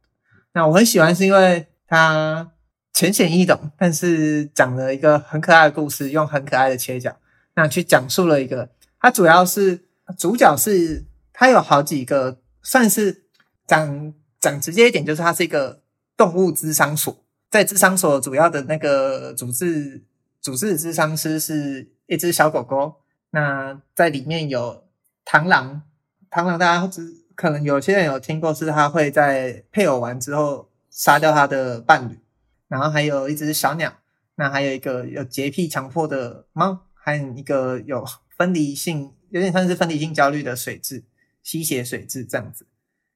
[0.51, 2.51] 那我很喜欢是因为它。
[2.93, 7.15] 浅显易懂，但是讲了一个很可爱的故事，用很可爱的切角，
[7.55, 8.69] 那去讲述了一个。
[8.99, 9.85] 它主要是
[10.17, 13.23] 主角是，它有好几个，算是
[13.65, 15.81] 讲讲直接一点，就是它是一个
[16.17, 20.03] 动物智商所，在智商所主要的那个主治
[20.41, 23.00] 主治智商师是一只小狗狗。
[23.33, 24.83] 那在里面有
[25.25, 25.83] 螳螂，
[26.29, 27.01] 螳螂大家只
[27.33, 32.19] 可能有些人有听过，是它会在配偶完之后杀掉它的伴侣。
[32.67, 33.93] 然后还有一只小鸟，
[34.35, 38.05] 那还有一个有洁癖强迫的猫，还有一个有
[38.37, 41.03] 分离性，有点像是分离性焦虑的水蛭，
[41.41, 42.67] 吸血水蛭这样子。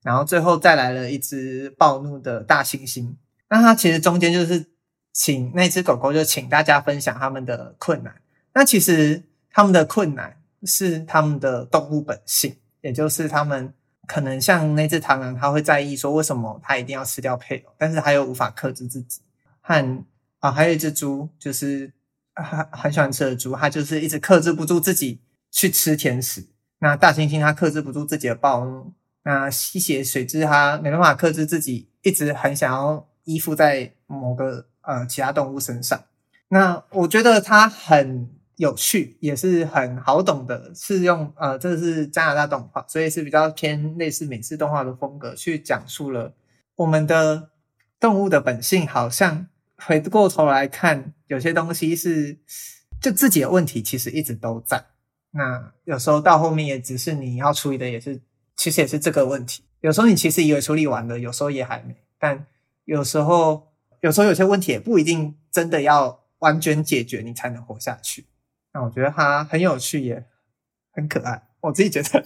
[0.01, 3.15] 然后最后再来了一只暴怒的大猩猩。
[3.49, 4.65] 那它其实中间就是
[5.11, 8.15] 请那只狗狗就请大家分享他们的困难。
[8.53, 9.23] 那其实。
[9.55, 13.73] 他们的困难是他们的动物本性，也就是他们
[14.05, 19.21] 可能像那只螳螂，他会在意说为什么他一定要吃掉配偶，但是他又无法克制自己。
[19.61, 20.03] 和
[20.39, 21.93] 啊，还有一只猪，就是
[22.33, 26.45] 很很喜欢吃的猪，它就是一直克制不住自己去吃甜食。
[26.79, 28.91] 那大猩猩它克制不住自己的暴怒，
[29.23, 36.03] 那吸血水蛭它没办法克制自己，一直很想要依附在某个呃其他动物身上。
[36.49, 38.34] 那我觉得它很。
[38.57, 46.33] 有趣也是很好懂的，是用呃，这是加拿大动画，所以是比较偏类似美式动画的风格，去讲述了
[46.75, 47.49] 我们的
[47.99, 48.87] 动物的本性。
[48.87, 52.37] 好像回过头来看，有些东西是
[53.01, 54.85] 就自己的问题，其实一直都在。
[55.31, 58.21] 那有时候到后面也只是你要处理的，也是
[58.55, 59.63] 其实也是这个问题。
[59.81, 61.93] 有时候你其实以为处理完了，有时候也还没。
[62.17, 62.45] 但
[62.85, 63.67] 有时候，
[63.99, 68.25] 有时候有些问题也不一定真的要完全解决，你才能活下去。
[68.75, 70.25] 那我觉得它很有趣，耶
[70.91, 71.41] 很可爱。
[71.61, 72.21] 我自己觉得，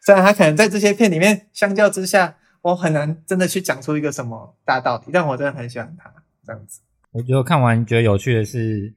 [0.00, 6.12] 虽然它可能在这些片里面，相较之下，我很难真的去讲出一个什么大道理，但我真的很喜欢它
[6.44, 6.80] 这样子。
[7.12, 8.92] 我觉得看完觉得有趣的是，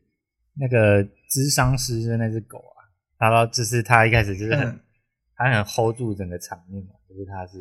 [0.56, 2.82] 那个咨商师的那只狗啊，
[3.20, 4.80] 然后就是他一开始就是很，嗯、
[5.36, 7.60] 他很 hold 住整个场面嘛，就是他是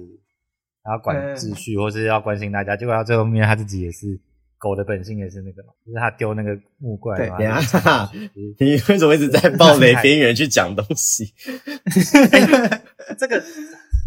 [0.83, 4.19] 他要管秩序，或是要关心大家，结果到最后面他自己也是。
[4.65, 7.15] 狗的本性也是那个嘛，就是它丢那个木棍。
[7.19, 7.61] 对呀，
[8.59, 11.35] 你为什么一直在暴雷边缘去讲东西？
[13.19, 13.45] 这个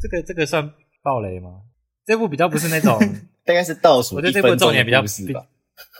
[0.01, 0.67] 这个这个算
[1.03, 1.61] 暴雷吗？
[2.07, 2.97] 这部比较不是那种，
[3.45, 4.15] 大概是倒数。
[4.15, 5.35] 我觉得这部重点比较不是比，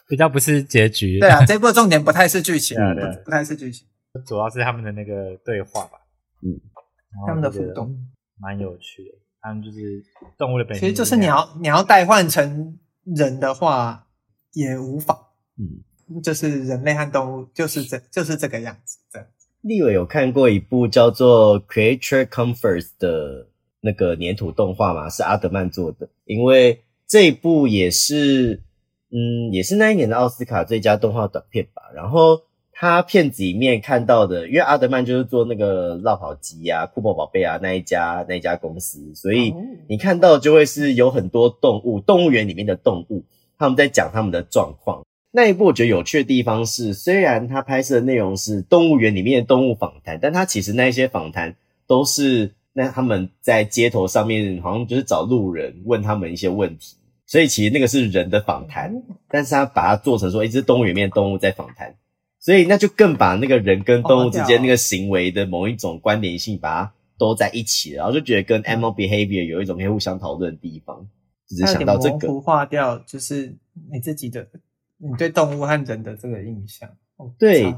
[0.10, 1.20] 比较不是结局。
[1.20, 3.86] 对啊，这部重点不太是剧情，对不，不太是剧情，
[4.26, 6.00] 主要是他们的那个对话吧。
[6.42, 6.60] 嗯，
[7.28, 7.96] 他们的互动
[8.40, 9.20] 蛮有趣的。
[9.40, 10.04] 他们就是
[10.36, 12.76] 动物的本性，其实就是你要你要代换成
[13.16, 14.07] 人的话。
[14.54, 15.18] 也无妨，
[15.58, 19.48] 嗯，就是人类和动物就是这就是这个样子，这样子。
[19.62, 23.48] 立伟有看过一部叫做《Creature Comforts》的
[23.82, 25.10] 那个粘土动画吗？
[25.10, 26.08] 是阿德曼做的。
[26.26, 28.64] 因为这一部也是，
[29.12, 31.82] 嗯，也是那一年的奥斯卡最佳动画短片吧。
[31.94, 39.54] 然后他片子里面看到的，因为阿德曼就是做那个绕跑鸡啊、酷跑宝贝啊那一家那一家公司，所以
[39.90, 43.26] 你看到就会是有很多动物，动物园里面的动物。
[43.58, 45.04] 他们在讲他们的状况。
[45.32, 56.96] 那一部我觉得有趣的地方是，虽然他拍摄的内容是动物园里面的动物访谈，但他其实那一些访谈都是那他们在街头上面，好像就是找路人问他们一些问题。
[57.26, 61.94] 所以其实那个是人的访谈，但是他把它做成说一只动物园里面的动物在访谈，
[62.40, 71.06] 所以那就更把那个人跟动物之间那个行为的某一种关联性把它都在一起了，然后就觉得跟 Animal Behavior 有一种可以互相讨论的地方。
[71.48, 73.56] 只是想到这个，模糊化掉，就是
[73.92, 74.48] 你自己的，
[74.98, 76.90] 你对动物和人的这个印象。
[77.40, 77.74] 对，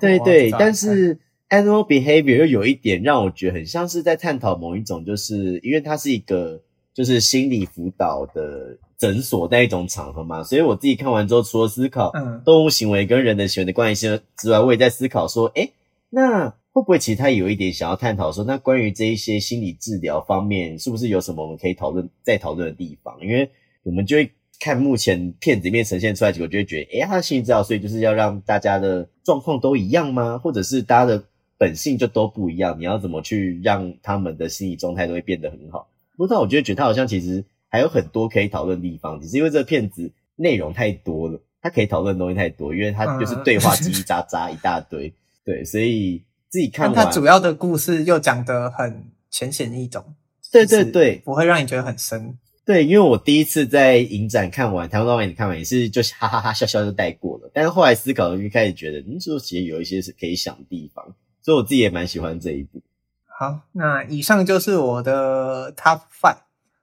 [0.00, 6.62] 对对，但是 animal behavior 又有一点让我觉得很像是在探讨某一种，就是因为它是一个
[6.94, 12.12] 就是心理辅导的诊所那一种场合嘛，所以我自己看完之后，除了思考
[12.44, 15.72] 动物行为跟人的行为的关系之外，我也在思考说，诶，
[16.10, 16.54] 那。
[16.72, 23.18] 会不会其实他有一点想要探讨说，那关于这一些心理治疗方面，是不是有什么我们可以讨论、再讨论的地方？
[23.20, 23.50] 因为
[23.82, 30.38] 我们就会看目前片子里面呈现出来，结果就会觉得，诶，他的心理治疗，所以就是要让大家的状况都一样吗？
[30.38, 31.24] 或者是大家的
[31.56, 32.78] 本性就都不一样？
[32.78, 35.88] 你要怎么去让他们的心理状态都会变得很好？
[36.16, 45.12] 不知道，我觉得觉得他好像其实还有很多可以讨论的地方，只是因为这个片子内容太多了，他可以讨论的东西太多，因为他就是对话叽叽喳喳一大堆，
[45.44, 46.22] 对，所以。
[46.48, 50.14] 自己看，它主要的故事又讲得很浅显易懂，
[50.50, 52.38] 对对对，不会让你觉得很深。
[52.64, 57.50] 对，因为我第一次在影展看完，台湾导演看完也是就哈哈哈笑笑就带过了。
[57.54, 61.04] 但是后来思考，就开始觉得，嗯，说其实有一些是可以想的地方，
[61.40, 62.80] 所以我自己也蛮喜欢这一部。
[63.26, 66.38] 好，那以上就是我的 Top Five。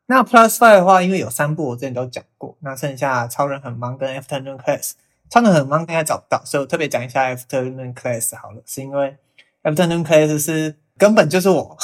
[0.07, 4.93] 那 Plus Five 的话，因为有三部我之前都讲过，那剩下超人很忙跟 Afternoon Class，
[5.29, 9.17] 超人很忙应该找不到，所以我特别讲一下 Afternoon Class 好了，是因为。
[9.65, 11.75] Afternoon Class 是根本就是我。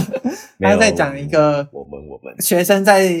[0.60, 3.12] 他在讲一个我们我们学生在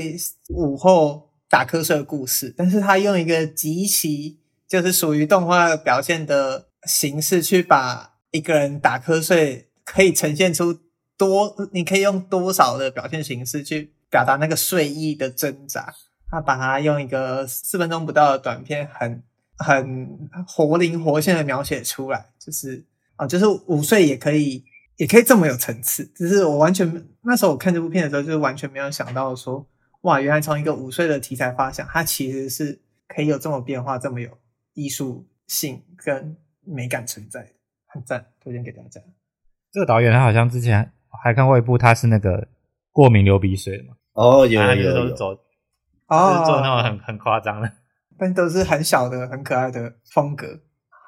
[0.48, 10.76] 午后打瞌睡的故事，但是他用一个极其就是属于动画表现的形式去把一个人打瞌睡可以呈现出
[11.16, 15.94] 多，你可以用多少的表现形式去表达那个睡意的挣扎。
[16.30, 19.22] 他把它用一个四分钟不到的短片很，
[19.56, 22.84] 很很活灵活现的描写出来，就是
[23.18, 24.64] 啊，就是午睡也可以，
[24.96, 26.04] 也可以这么有层次。
[26.14, 29.66] 只是我完全那时候我看这部片的时候，就是完全没有想到说，
[30.00, 34.30] 哇，原来从一个午睡的题材发想，它其实是可以有这么变化、这么有
[34.72, 37.50] 艺术性跟美感存在的，
[37.86, 39.00] 很赞，推荐给大家。
[39.70, 40.90] 这个导演他好像之前
[41.22, 42.48] 还看过一部，他是那个
[42.90, 43.94] 过敏流鼻水的嘛？
[44.14, 45.08] 哦，有有有。
[45.08, 45.38] 有
[46.08, 47.70] 哦，就是做那种很很夸张的，
[48.18, 50.46] 但都是很小的、很可爱的风格。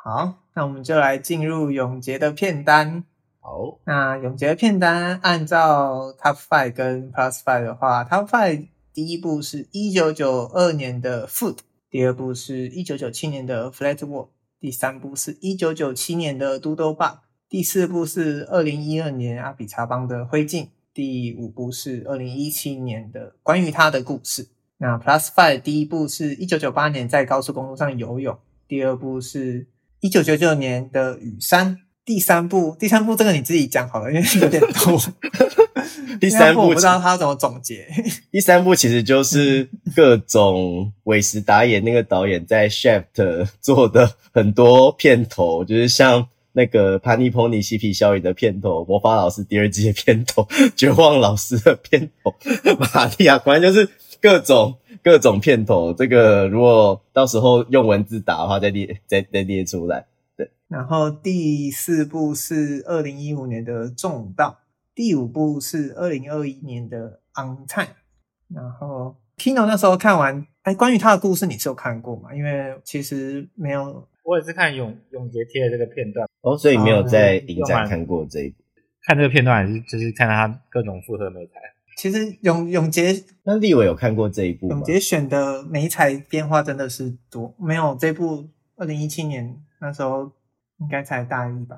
[0.05, 3.03] 好，那我们就来进入永杰的片单。
[3.41, 11.57] 好，那永杰的片单按照 Top Five 跟 Plus Five 的话，Top Five 第一部是一九九二年的 Food，
[11.89, 14.29] 第二部是一九九七年的 Flat World，
[14.61, 24.49] 第三部是一九九七年的 Doodlebug，第四部是二零一二年阿比查邦的灰烬，第五部是二零一七年的关于他的故事。
[24.77, 29.67] 那 Plus Five 第一部是一九九八年在高速公路上游泳，第二部是
[30.01, 34.99] 一九九九年的雨山，第三部第三部这个你自己讲好了，因为有点 多。
[36.19, 37.87] 第三部我不知道他怎么总结。
[38.33, 52.35] 第三部其实就是各种韦斯达演那个导演在 Shaft 做的很多片头，就是像那个潘尼 Pony 嬉皮笑语的片头，魔法老师第二季的片头，绝望老师的片头，
[52.79, 53.89] 玛利亚，反正就是。
[54.23, 60.07] 各种各种片头，这个如果到时候用文字打的话，再列 再再列出来。
[60.37, 64.61] 对，然后第四部是二零一五年的《重道》，
[64.95, 67.87] 第五部是二零二一年的《On Time》。
[68.55, 72.35] 然后 Kino 那时候看完，哎，关于他的故事你是有看过吗？
[72.35, 78.57] 因为其实没有，我也是看永永杰贴的这个片段哦，所以没有在影展看过这一部。
[79.07, 81.53] 看这个片段还是就是看他各种复合美材。
[82.01, 84.77] 其实永永杰，那立伟有看过这一部吗？
[84.77, 90.33] 永杰选的美彩变化真的是多，没有这部二零一七年那时候
[90.79, 91.77] 应该才大一吧？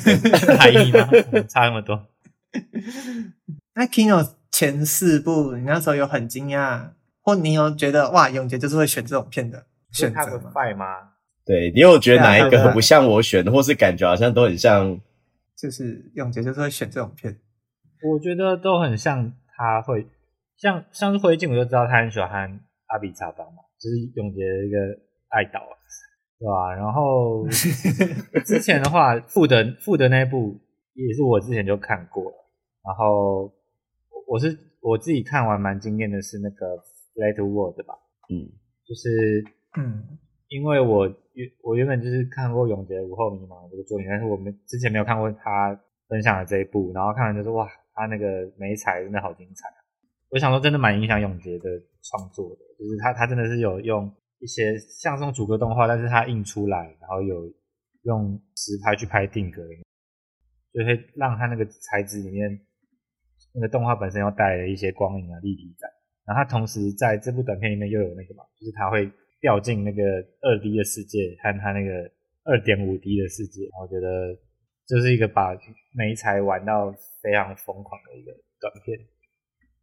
[0.56, 1.06] 大一吗？
[1.46, 2.06] 差那么多？
[3.76, 10.52] 那 Kino 前四部，你那时候有很惊讶，或你有觉得哇，永杰就是会选这种片的选择吗？
[10.74, 10.86] 吗？
[11.44, 14.98] 对，你有觉得哪一个不像我选的，或是感觉好像都很像？
[15.54, 17.38] 就是永杰就是会选这种片，
[18.10, 19.30] 我觉得都很像。
[19.60, 20.06] 他会
[20.56, 22.48] 像像是灰烬，我就知道他很喜欢
[22.86, 24.78] 阿比查邦嘛，就是永杰的一个
[25.28, 25.60] 爱导，
[26.38, 26.72] 对吧？
[26.74, 27.44] 然后
[28.46, 30.58] 之前的话，富德富德那一部
[30.94, 32.32] 也是我之前就看过，
[32.82, 33.52] 然后
[34.26, 36.78] 我是我自己看完蛮惊艳的是那个
[37.12, 37.92] Flat World 吧，
[38.30, 38.48] 嗯，
[38.88, 39.44] 就是
[39.76, 40.16] 嗯，
[40.48, 47.68] 因为我原我原本就是看过永杰午后迷茫这个作品，但是我们之前没有看过他分享的这一部，然后看完就说哇。
[48.00, 49.68] 他那个美彩真的好精彩！
[50.30, 51.68] 我想说，真的蛮影响永杰的
[52.02, 57.52] 创作的，就是他他真的是有用一些像这种主格动画，但是他印出来，然后有
[58.04, 59.62] 用实拍去拍定格，
[60.72, 62.58] 就会让他那个材质里面
[63.52, 65.90] 那个动画本身又带来一些光影啊、立体感。
[66.24, 69.10] 然后他同时在这部短片里面又有那个嘛，就是他会
[69.40, 70.02] 掉进那个
[70.40, 72.10] 二 D 的世界和他那个
[72.44, 74.38] 二点五 D 的世界，我觉得
[74.90, 75.56] 这是一个把
[75.92, 76.94] 媒材玩到。
[77.22, 78.98] 非常疯狂的一个短片，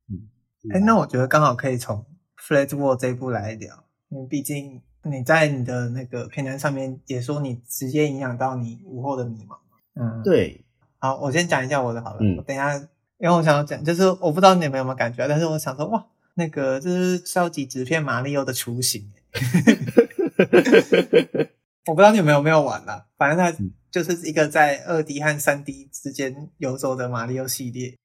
[0.09, 0.27] 嗯，
[0.73, 1.99] 哎、欸，那我觉得刚好可以从
[2.35, 9.59] 《Flat World》这一部来聊，因为毕竟你在你的那个片单上面也说你直接影响到你午后的迷茫，
[10.01, 10.65] 嗯，对。
[10.97, 12.75] 好，我先讲一下我的好了，嗯，我等一下，
[13.19, 19.13] 因为我想要讲，就是我不知道你们有没有感觉，但是我想说，哇，那个这是超级纸片马里奥的雏形，
[21.87, 23.49] 我不知道你们有没有玩啦，反正它。
[23.51, 27.95] 嗯就是一个在二 D 和三 D 之间游走的马里奥系列，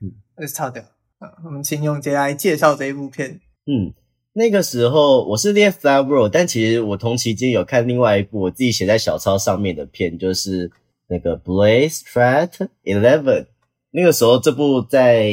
[0.00, 0.82] 嗯，那是超屌
[1.18, 1.28] 啊！
[1.44, 3.40] 我们请永杰来介绍这一部片。
[3.66, 3.92] 嗯，
[4.34, 10.70] 那个时候我是练 Flat World，但其实我同期间有看另外一部我自己写在小抄上面的片，就是
[11.08, 13.46] 那个 Blaze Strat Eleven。
[13.90, 15.24] 那个时候这部在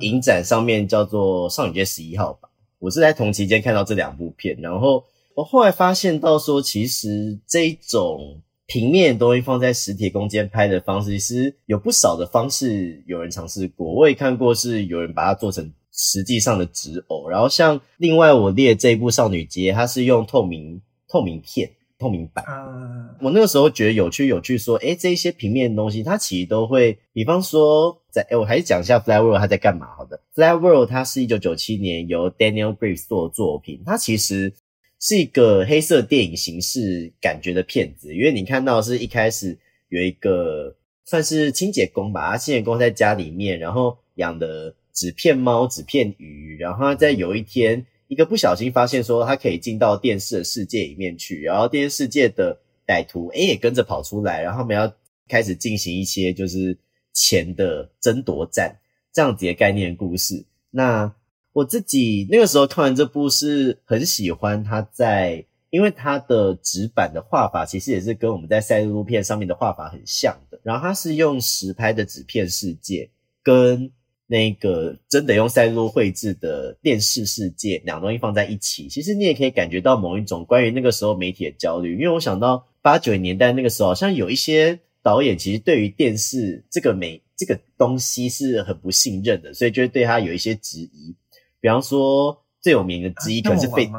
[0.00, 2.48] 影展上面叫做少女街十一号吧。
[2.78, 5.04] 我是在同期间看到这两部片，然后
[5.38, 8.42] 我后来发现到说，其实这一种。
[8.70, 13.94] 平面的东西放在实体空间拍的方式，其实有不少的方式有人尝试过。
[13.94, 22.44] 我也看过是有人把它做成实际上的纸偶，然后像另外我列这一部少女街，它是用透明透明片，透明板。
[22.46, 29.86] 嗯，我那个时候觉得有趣，有趣说，诶，这一些平面的东西，它其实都会，比方说在，诶，我还是讲一下 World 它在干嘛。
[29.96, 34.52] 好的 World 它是一九九七年由 Daniel Graves 做的作品，它其实
[35.00, 47.86] 是一个黑色电影形式感觉的片子，因为你看到是一开始有一个算是清洁工吧，他清洁工在家里面，然后养的纸片猫、纸片鱼，然后在有一天。
[48.08, 54.90] 一个不小心发现说他可以进到电视的世界里面去，然后电视世界的歹徒诶也跟着跑出来，然后他们要
[55.28, 56.74] 开始进行一些就是
[57.12, 58.74] 钱的争夺战
[59.12, 60.42] 这样子的概念故事。
[60.70, 61.14] 那
[61.58, 73.10] 我自己那个时候看完这部是很喜欢他在，因为他的纸板的画法其实也是跟我们在赛璐璐片上面的画法很像的，然后他是用实拍的纸片世界
[73.42, 73.90] 跟。
[74.30, 81.94] 那个真的用赛璐璐绘制的电视世界，两个东西放在一起，其实你也可以感觉到某一种关于那个时候媒体的焦虑。
[81.94, 91.16] 因为我想到八九年代那个时候，好像有一些导演其实对于电视这个媒这个东西是很不信任的，所以就会对他有一些质疑。
[91.60, 93.90] 比方说最有名的之一可能是费，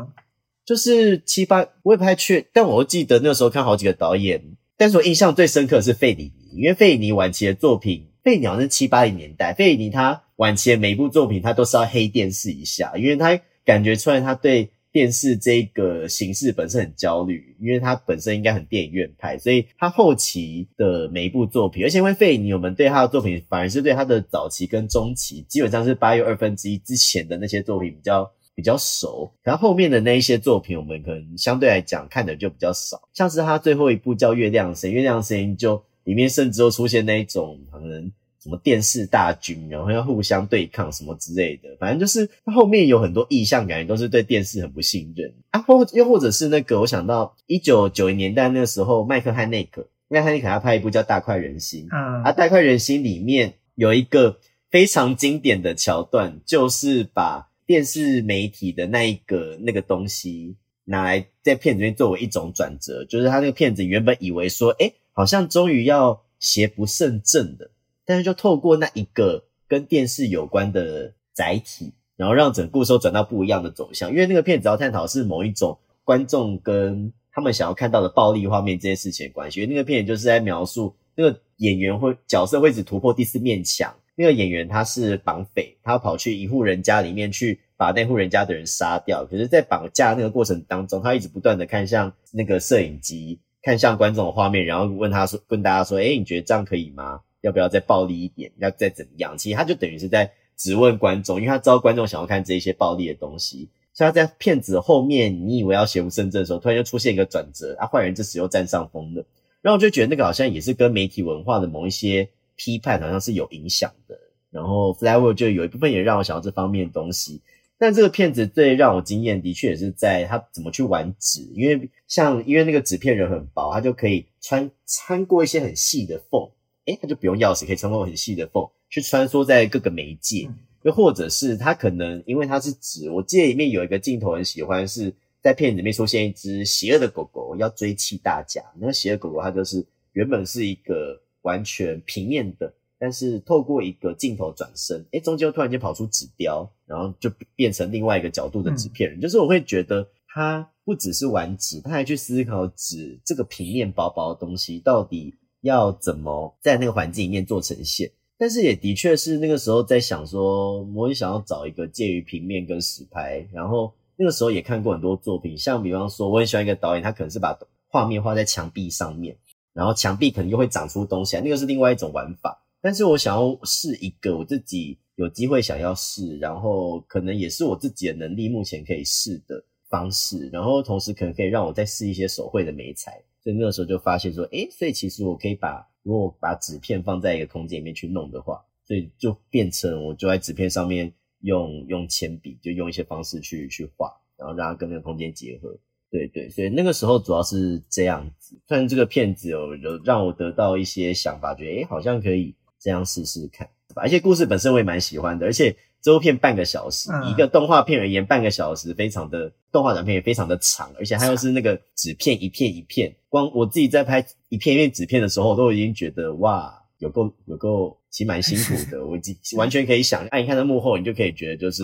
[0.66, 4.41] 就是七八，我也不太确，但我记得那时候看好几个导演，
[4.78, 8.07] 但是我印象最深刻的是费里尼，因为费里尼晚期的作品。
[8.22, 38.11] 费里尼是七八零年代，费里尼他晚期的每一部作品，他都是要黑电视一下，因为他感觉出来他对电视这个形式本身很焦虑，因为它本身应该很电影院派，所以他后期的每一部作品，而且因为费尼，我们对他的作品反而是对他的早期跟中期，基本上是八又二分之一之前的那些作品比较比较熟，然后后面的那一些作品，我们可能相对来讲看的就比较少，像是他最后一部叫《月亮声》，《月亮声》就里面甚至都出现那一种可能。
[38.41, 45.61] 什么电视大军，然后要互相对抗什么之类的，反正就是他后面有很多意象，感觉都是对电视很不信任啊。
[45.61, 67.69] 或又或者是那个，我想到一九九零年代那个时候，麦克汉内克，麦克汉内克他拍一部叫《大快人心》，嗯，啊，《大快人心》里面有一个非常经典的桥段，就是把电视媒体的那一个那个东西拿来在片子里面作为一种转折，就是他那个片子原本以为说，诶，好像终于要邪不胜正的。
[68.10, 74.10] 但是就透过那一个跟电视有关的载体，然后让整个故事都转到不一样的走向。
[74.10, 79.62] 因为那个片子要探讨是某一种观众跟他们想要看到的暴力画面这件事情的关系。
[79.62, 83.95] 因为那个片子就是在描述那个演员会角色会一直突破第四面墙。
[84.16, 89.24] 那个演员他是绑匪，他跑去一户人家里面去把那户人家的人杀掉。
[89.24, 98.51] 可是，在绑架那个过程当中，他一直不断的看向那个摄影机，看向观众的画面，然后问他说：“问大家说，诶，你觉得这样可以吗？”要不要再暴力一点？
[98.57, 99.37] 要再怎么样？
[99.37, 109.25] 其实他就等于是在质问观众，因为他知道观众想要看这一些暴力的东西，所以他在片子后面，你以为要邪不胜正的时候，突然就出现一个转折，啊，坏人这时又占上风了。
[109.61, 114.17] 然后我就觉得那个好像也是跟媒体文化的某一些批判好像是有影响的。
[114.51, 117.41] 然后 Flat World 就有一部分也让我想到这方面的东西。
[117.77, 126.49] 但这个片子最让我惊艳的确也是在他怎么去玩纸，因为像因为那个纸片人很薄，他就可以穿穿过一些很细的缝。
[126.89, 130.49] 诶，他就不用钥匙，可以穿过很细的缝去穿梭在各个媒介，
[130.81, 138.63] 又或者是他可能因为他是纸，我记得里面有一个镜头很喜欢，是在片子里面出现一只邪恶的狗狗要追缉大家。
[138.79, 149.21] 那个邪恶狗狗它就是原本是一个完全平面的，但是透过一个镜头转身，哎，中间又突然间跑出纸雕，然后就变成另外一个角度的纸片人。
[149.21, 155.35] 就是我会觉得他不只是玩纸，他还去思考纸这个平面薄薄的东西到底。
[155.62, 158.12] 要怎么在那个环境里面做呈现？
[158.38, 163.45] 但是也的确是那个时候在想说，我也想要找一个介于平面跟实拍。
[163.51, 167.57] 然后那个时候也看过很多作品，像比方说，我很喜欢一个导演，他可能是把
[167.88, 169.38] 画面画在墙壁上面，
[169.74, 172.66] 然后墙壁可能又会长出东西来，那个是另外一种玩法。
[172.82, 183.22] 但是我想要试一个我自己有机会想要试，然后可能也是我自己的能力目前可以试的方式，然后同时可能可以让我再试一些手绘的美材。
[183.50, 195.76] 所以那个时候就发现说，诶，所以其实我可以把，如果把纸片放在一个空间里面去弄的话，所以就变成我就在纸片上面用用铅笔，就用一些方式去去画，然后让它跟那个空间结合。
[196.12, 198.56] 对对，所以那个时候主要是这样子。
[198.68, 205.76] 虽然这个片子有有让我得到一些想法，觉得诶好像可以这样试试看，而且故事本身我也蛮喜欢的，而且。
[206.02, 219.06] 这部片半个小时，一个动画片而言，半个小时非常的动画短片也非常的长，而且它又是那个纸片一片一片，光我自己在拍一片一片纸片的时候，都已经觉得哇，有够有够，其实蛮辛苦的。
[219.06, 219.20] 我
[219.58, 221.84] 完全可以想，哎，你看到幕后，你就可以觉得就是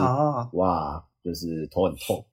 [0.54, 2.26] 哇，就是头很痛。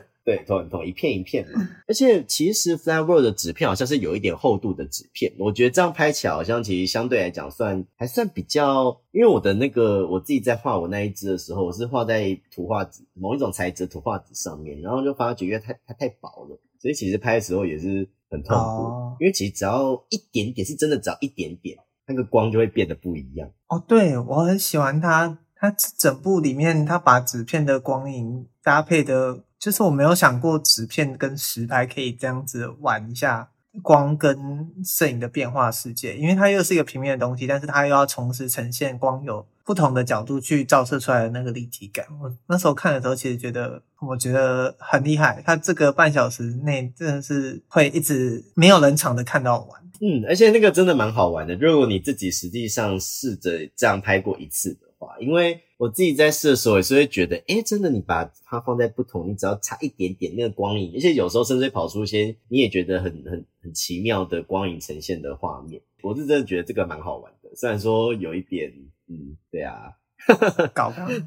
[0.58, 1.68] 很痛，一片一片嘛。
[1.86, 18.62] 而且其实 Flat World 的纸片好像是有一点厚度的纸片，我觉得这样拍起来好像其实相对来讲算还算比较，因为我的那个我自己在画我那一只的时候，我是画在图画纸某一种材质的图画纸上面，然后就发觉因为它它太薄了，所以其实拍的时候也是很痛苦。
[18.62, 23.50] 哦、因为其实只要一点点，是真的只要一点点，那个光就会变得不一样。
[23.68, 25.38] 哦，对，我很喜欢它。
[25.62, 33.50] 它整部里面，它把纸片的光影搭配的，就是我没有想过纸片跟实拍可以这样子玩一下
[33.82, 42.06] 光跟摄影的变化世界，因为它又是一个平面的东西，但是它又要同时呈现光有不同的角度去照射出来的那个立体感。
[42.22, 49.79] 我那时候看的时候，其实觉得我觉得很厉害，它这个半小时内真的是会一直没有冷场的看到完。
[50.00, 55.16] 嗯，而且那个真的蛮好玩的，如果你自己实际上试着这样拍过一次的话。
[55.20, 65.80] 因为我自己在试的时候也是会觉得，诶，真的，你把它放在不同，你只要差一点点那个光影，而且有时候甚至跑出一些你也觉得很很很奇妙的光影呈现的画面。
[66.02, 68.72] 我是真的觉得这个蛮好玩的，虽然说有一点，
[69.08, 69.92] 嗯，对啊，
[70.74, 71.24] 搞不对，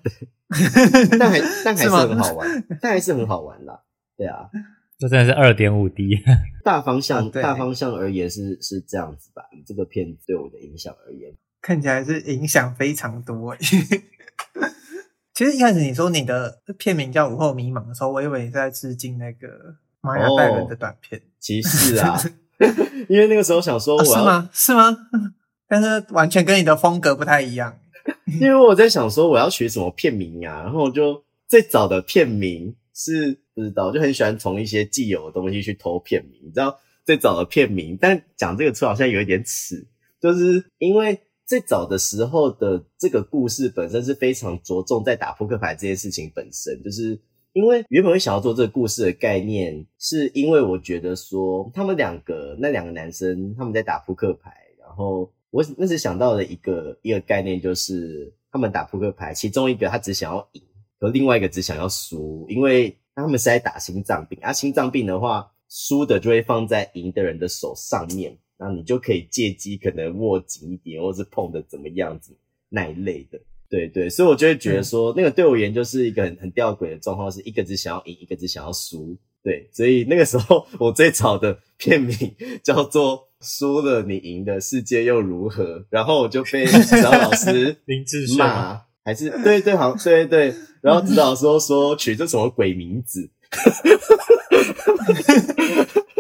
[1.20, 3.82] 但还但还是很好玩， 但还是很好玩啦，
[4.18, 4.50] 对啊，
[5.04, 6.18] 这真的是二点五 D，
[6.64, 11.30] 大方向大方向而言是是这样子吧，以这个片对我的影响而言。
[11.62, 13.54] 看起来是影响非常多。
[15.34, 21.20] 其实一开始你说你的片名叫《午后迷茫》的时候，我以为你在致敬那个玛雅戴伦的短片。
[21.20, 22.18] 哦、其实啊，
[23.10, 24.50] 因为那个时候想说我、啊，是吗？
[24.54, 24.98] 是吗？
[25.68, 27.78] 但是完全跟你的风格不太一样。
[28.40, 36.42] 因为我在想说我要取什么片名呀、啊，然后我就最早的片名是不知道，就很喜欢从一些既有的东西去偷片名。
[36.44, 39.88] 你知道最早的片名，但讲这个词好像有一点耻，
[40.22, 41.20] 就是因为。
[41.46, 47.20] 最早的时候的这个故事本身是非常着重在打扑克牌这件事情本身，就是
[47.52, 60.62] 因为原本会想要做这个故事的概念，是因为我觉得说他们两个那两个男生他们在打扑克牌，然后我那时想到的一个一个概念就是他们打扑克牌，其中一个他只想要赢，
[61.04, 68.38] 和另外一个只想要输，因为他们是在打心脏病，啊心脏病的话，输的就会放在赢的人的手上面。
[68.58, 72.34] 那你就可以借机可能握紧一点，或是碰的怎么样子
[72.70, 73.38] 那一类的，
[73.70, 82.16] 对对，所以我就会觉得说，嗯、那个对我而言就是一个很很吊诡的状况，是一个只想要赢，一个只想要输，对，所以那个时候我最早的片名
[82.64, 93.30] 叫做“输了你赢的世界又如何”，然后我就被指导老师 林志骂，还是对对好对对对，然后指导说说取这什么鬼名字。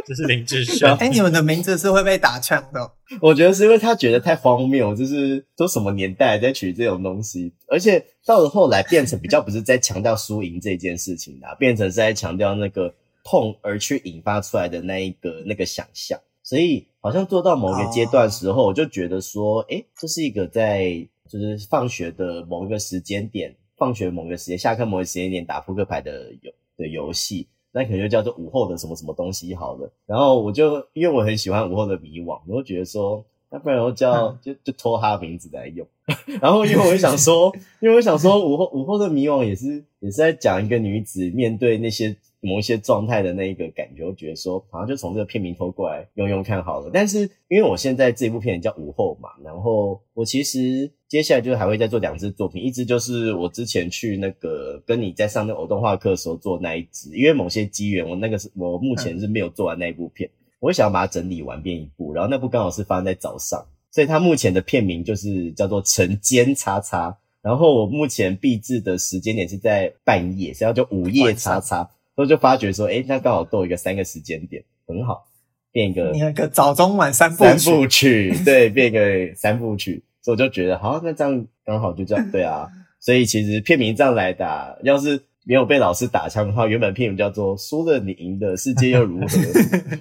[0.05, 0.89] 这是林志炫。
[0.95, 2.91] 哎，你们的名字是会被打枪的。
[3.21, 12.93] 我觉得是因为他觉得太荒谬，就是都什么年代在取这种东西，而且到了后来变成比较不是在强调输赢这件事情啦，变成是在强调那个
[13.23, 16.17] 痛而去引发出来的那一个那个想象。
[16.41, 27.47] 所以好像做到某一个阶段时候，我就觉得说，哎，这是一个在就是放学的某一个时间点，放学某一个时间，下课某一个时间点打扑克牌的游的游戏。
[27.71, 35.87] 那可能就叫做午后的什么什么东西好了，然后我就因为我很喜欢午后的迷惘，我就觉得说，那不然我叫就就拖他的名字来用，
[36.39, 37.51] 然后因为我想说，
[37.81, 42.15] 因为我想说午后午后的迷惘也是也是在讲一个女子面对那些。
[42.45, 46.91] 某一些状态的那一个感觉，我觉得说好像就从这个片名偷过来用用看好了。
[46.93, 60.27] 但是因为我现在这部片叫午后嘛，然后我其实接下来就是还会再做两支作品，一支就是我之前去那个跟你在上那个偶动画课的时候做那一支，因为某些机缘，我那个是我目前是没有做完那一部片，
[60.59, 71.87] 我会想要把它整理完变一部，然后那部刚好是发生在早上，所以它目前的片名就是叫做晨间叉叉，然后我目前毕制的时间点是在半夜，所以叫午夜叉叉。
[72.15, 75.25] 所以就发觉说，哎、欸、那刚好都有一个三个时间点，很好，
[75.71, 82.67] 变一个你有一个早中晚三部三部曲，对，变一个三部曲，所以我就觉得，好，那这样刚好就这样，对啊，
[82.99, 89.27] 所以其实片名这样来打，要是没有被老师打枪的话，原本片名叫做“输了你赢的世界又如何”，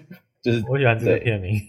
[0.41, 1.61] 就是我喜欢这个片名。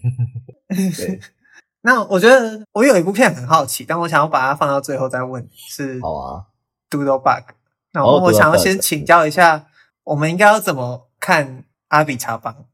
[0.70, 1.20] 对，
[1.82, 6.44] 那我觉得我有一部片很好奇，但我想要把它放到最后再问，是好啊
[6.90, 7.44] ，Doodlebug。
[7.92, 9.68] 那我我想要先请教一下。
[10.06, 12.66] 我们应该要怎么看阿比查邦？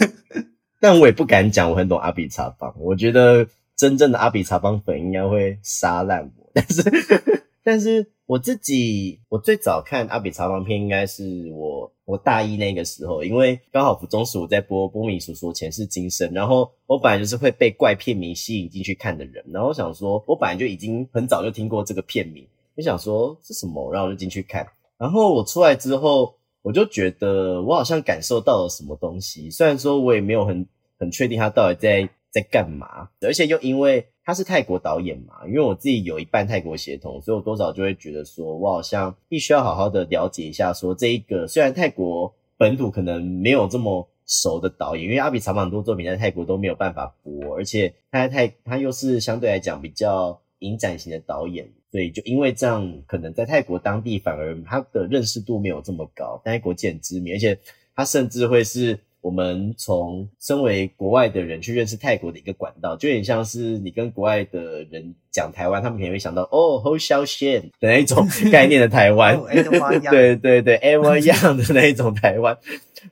[0.80, 2.74] 但我也不敢讲我很懂阿比查邦。
[2.78, 3.46] 我觉得
[3.80, 6.46] 真正的阿比查邦粉应该会杀烂我。
[6.52, 6.82] 但是，
[7.64, 24.66] 但是我自己，我最早看阿比查邦片应该是我我大一那个时候，因为刚好府中十五在播《波米叔叔前世今生》，然后我本来就是会被怪片名吸引进去看的人，然后我想说，我本来就已经很早就听过这个片名，就想说是什么，然后我就进去看。
[24.98, 26.34] 然后我出来之后。
[26.62, 30.66] 我就觉得我好像感受到了什么东西，虽然说我也没有很
[30.98, 51.68] 很确定他到底在在干嘛，而且又因为他是泰国导演嘛，因为我自己有一半泰国血统，所以我多少就会觉得说我好像必须要好好的了解一下，说这一个虽然泰国本土可能没有这么熟的导演，因为阿比查邦很多作品在泰国都没有办法播，而且他在泰他又是相对来讲比较影展型的导演。
[51.90, 57.58] 所以就因为这样，可能在泰国当地反而他的认识度没有这么高，但在国际很知名，而且
[57.96, 69.40] 他甚至会是我们从身为国外的人去认识泰国的一个管道，就有点像是你跟国外的人讲台湾，他们可能会想到哦，侯孝贤的那一种 概念的台湾，
[70.10, 72.56] 对对对，ever young 的那一种台湾。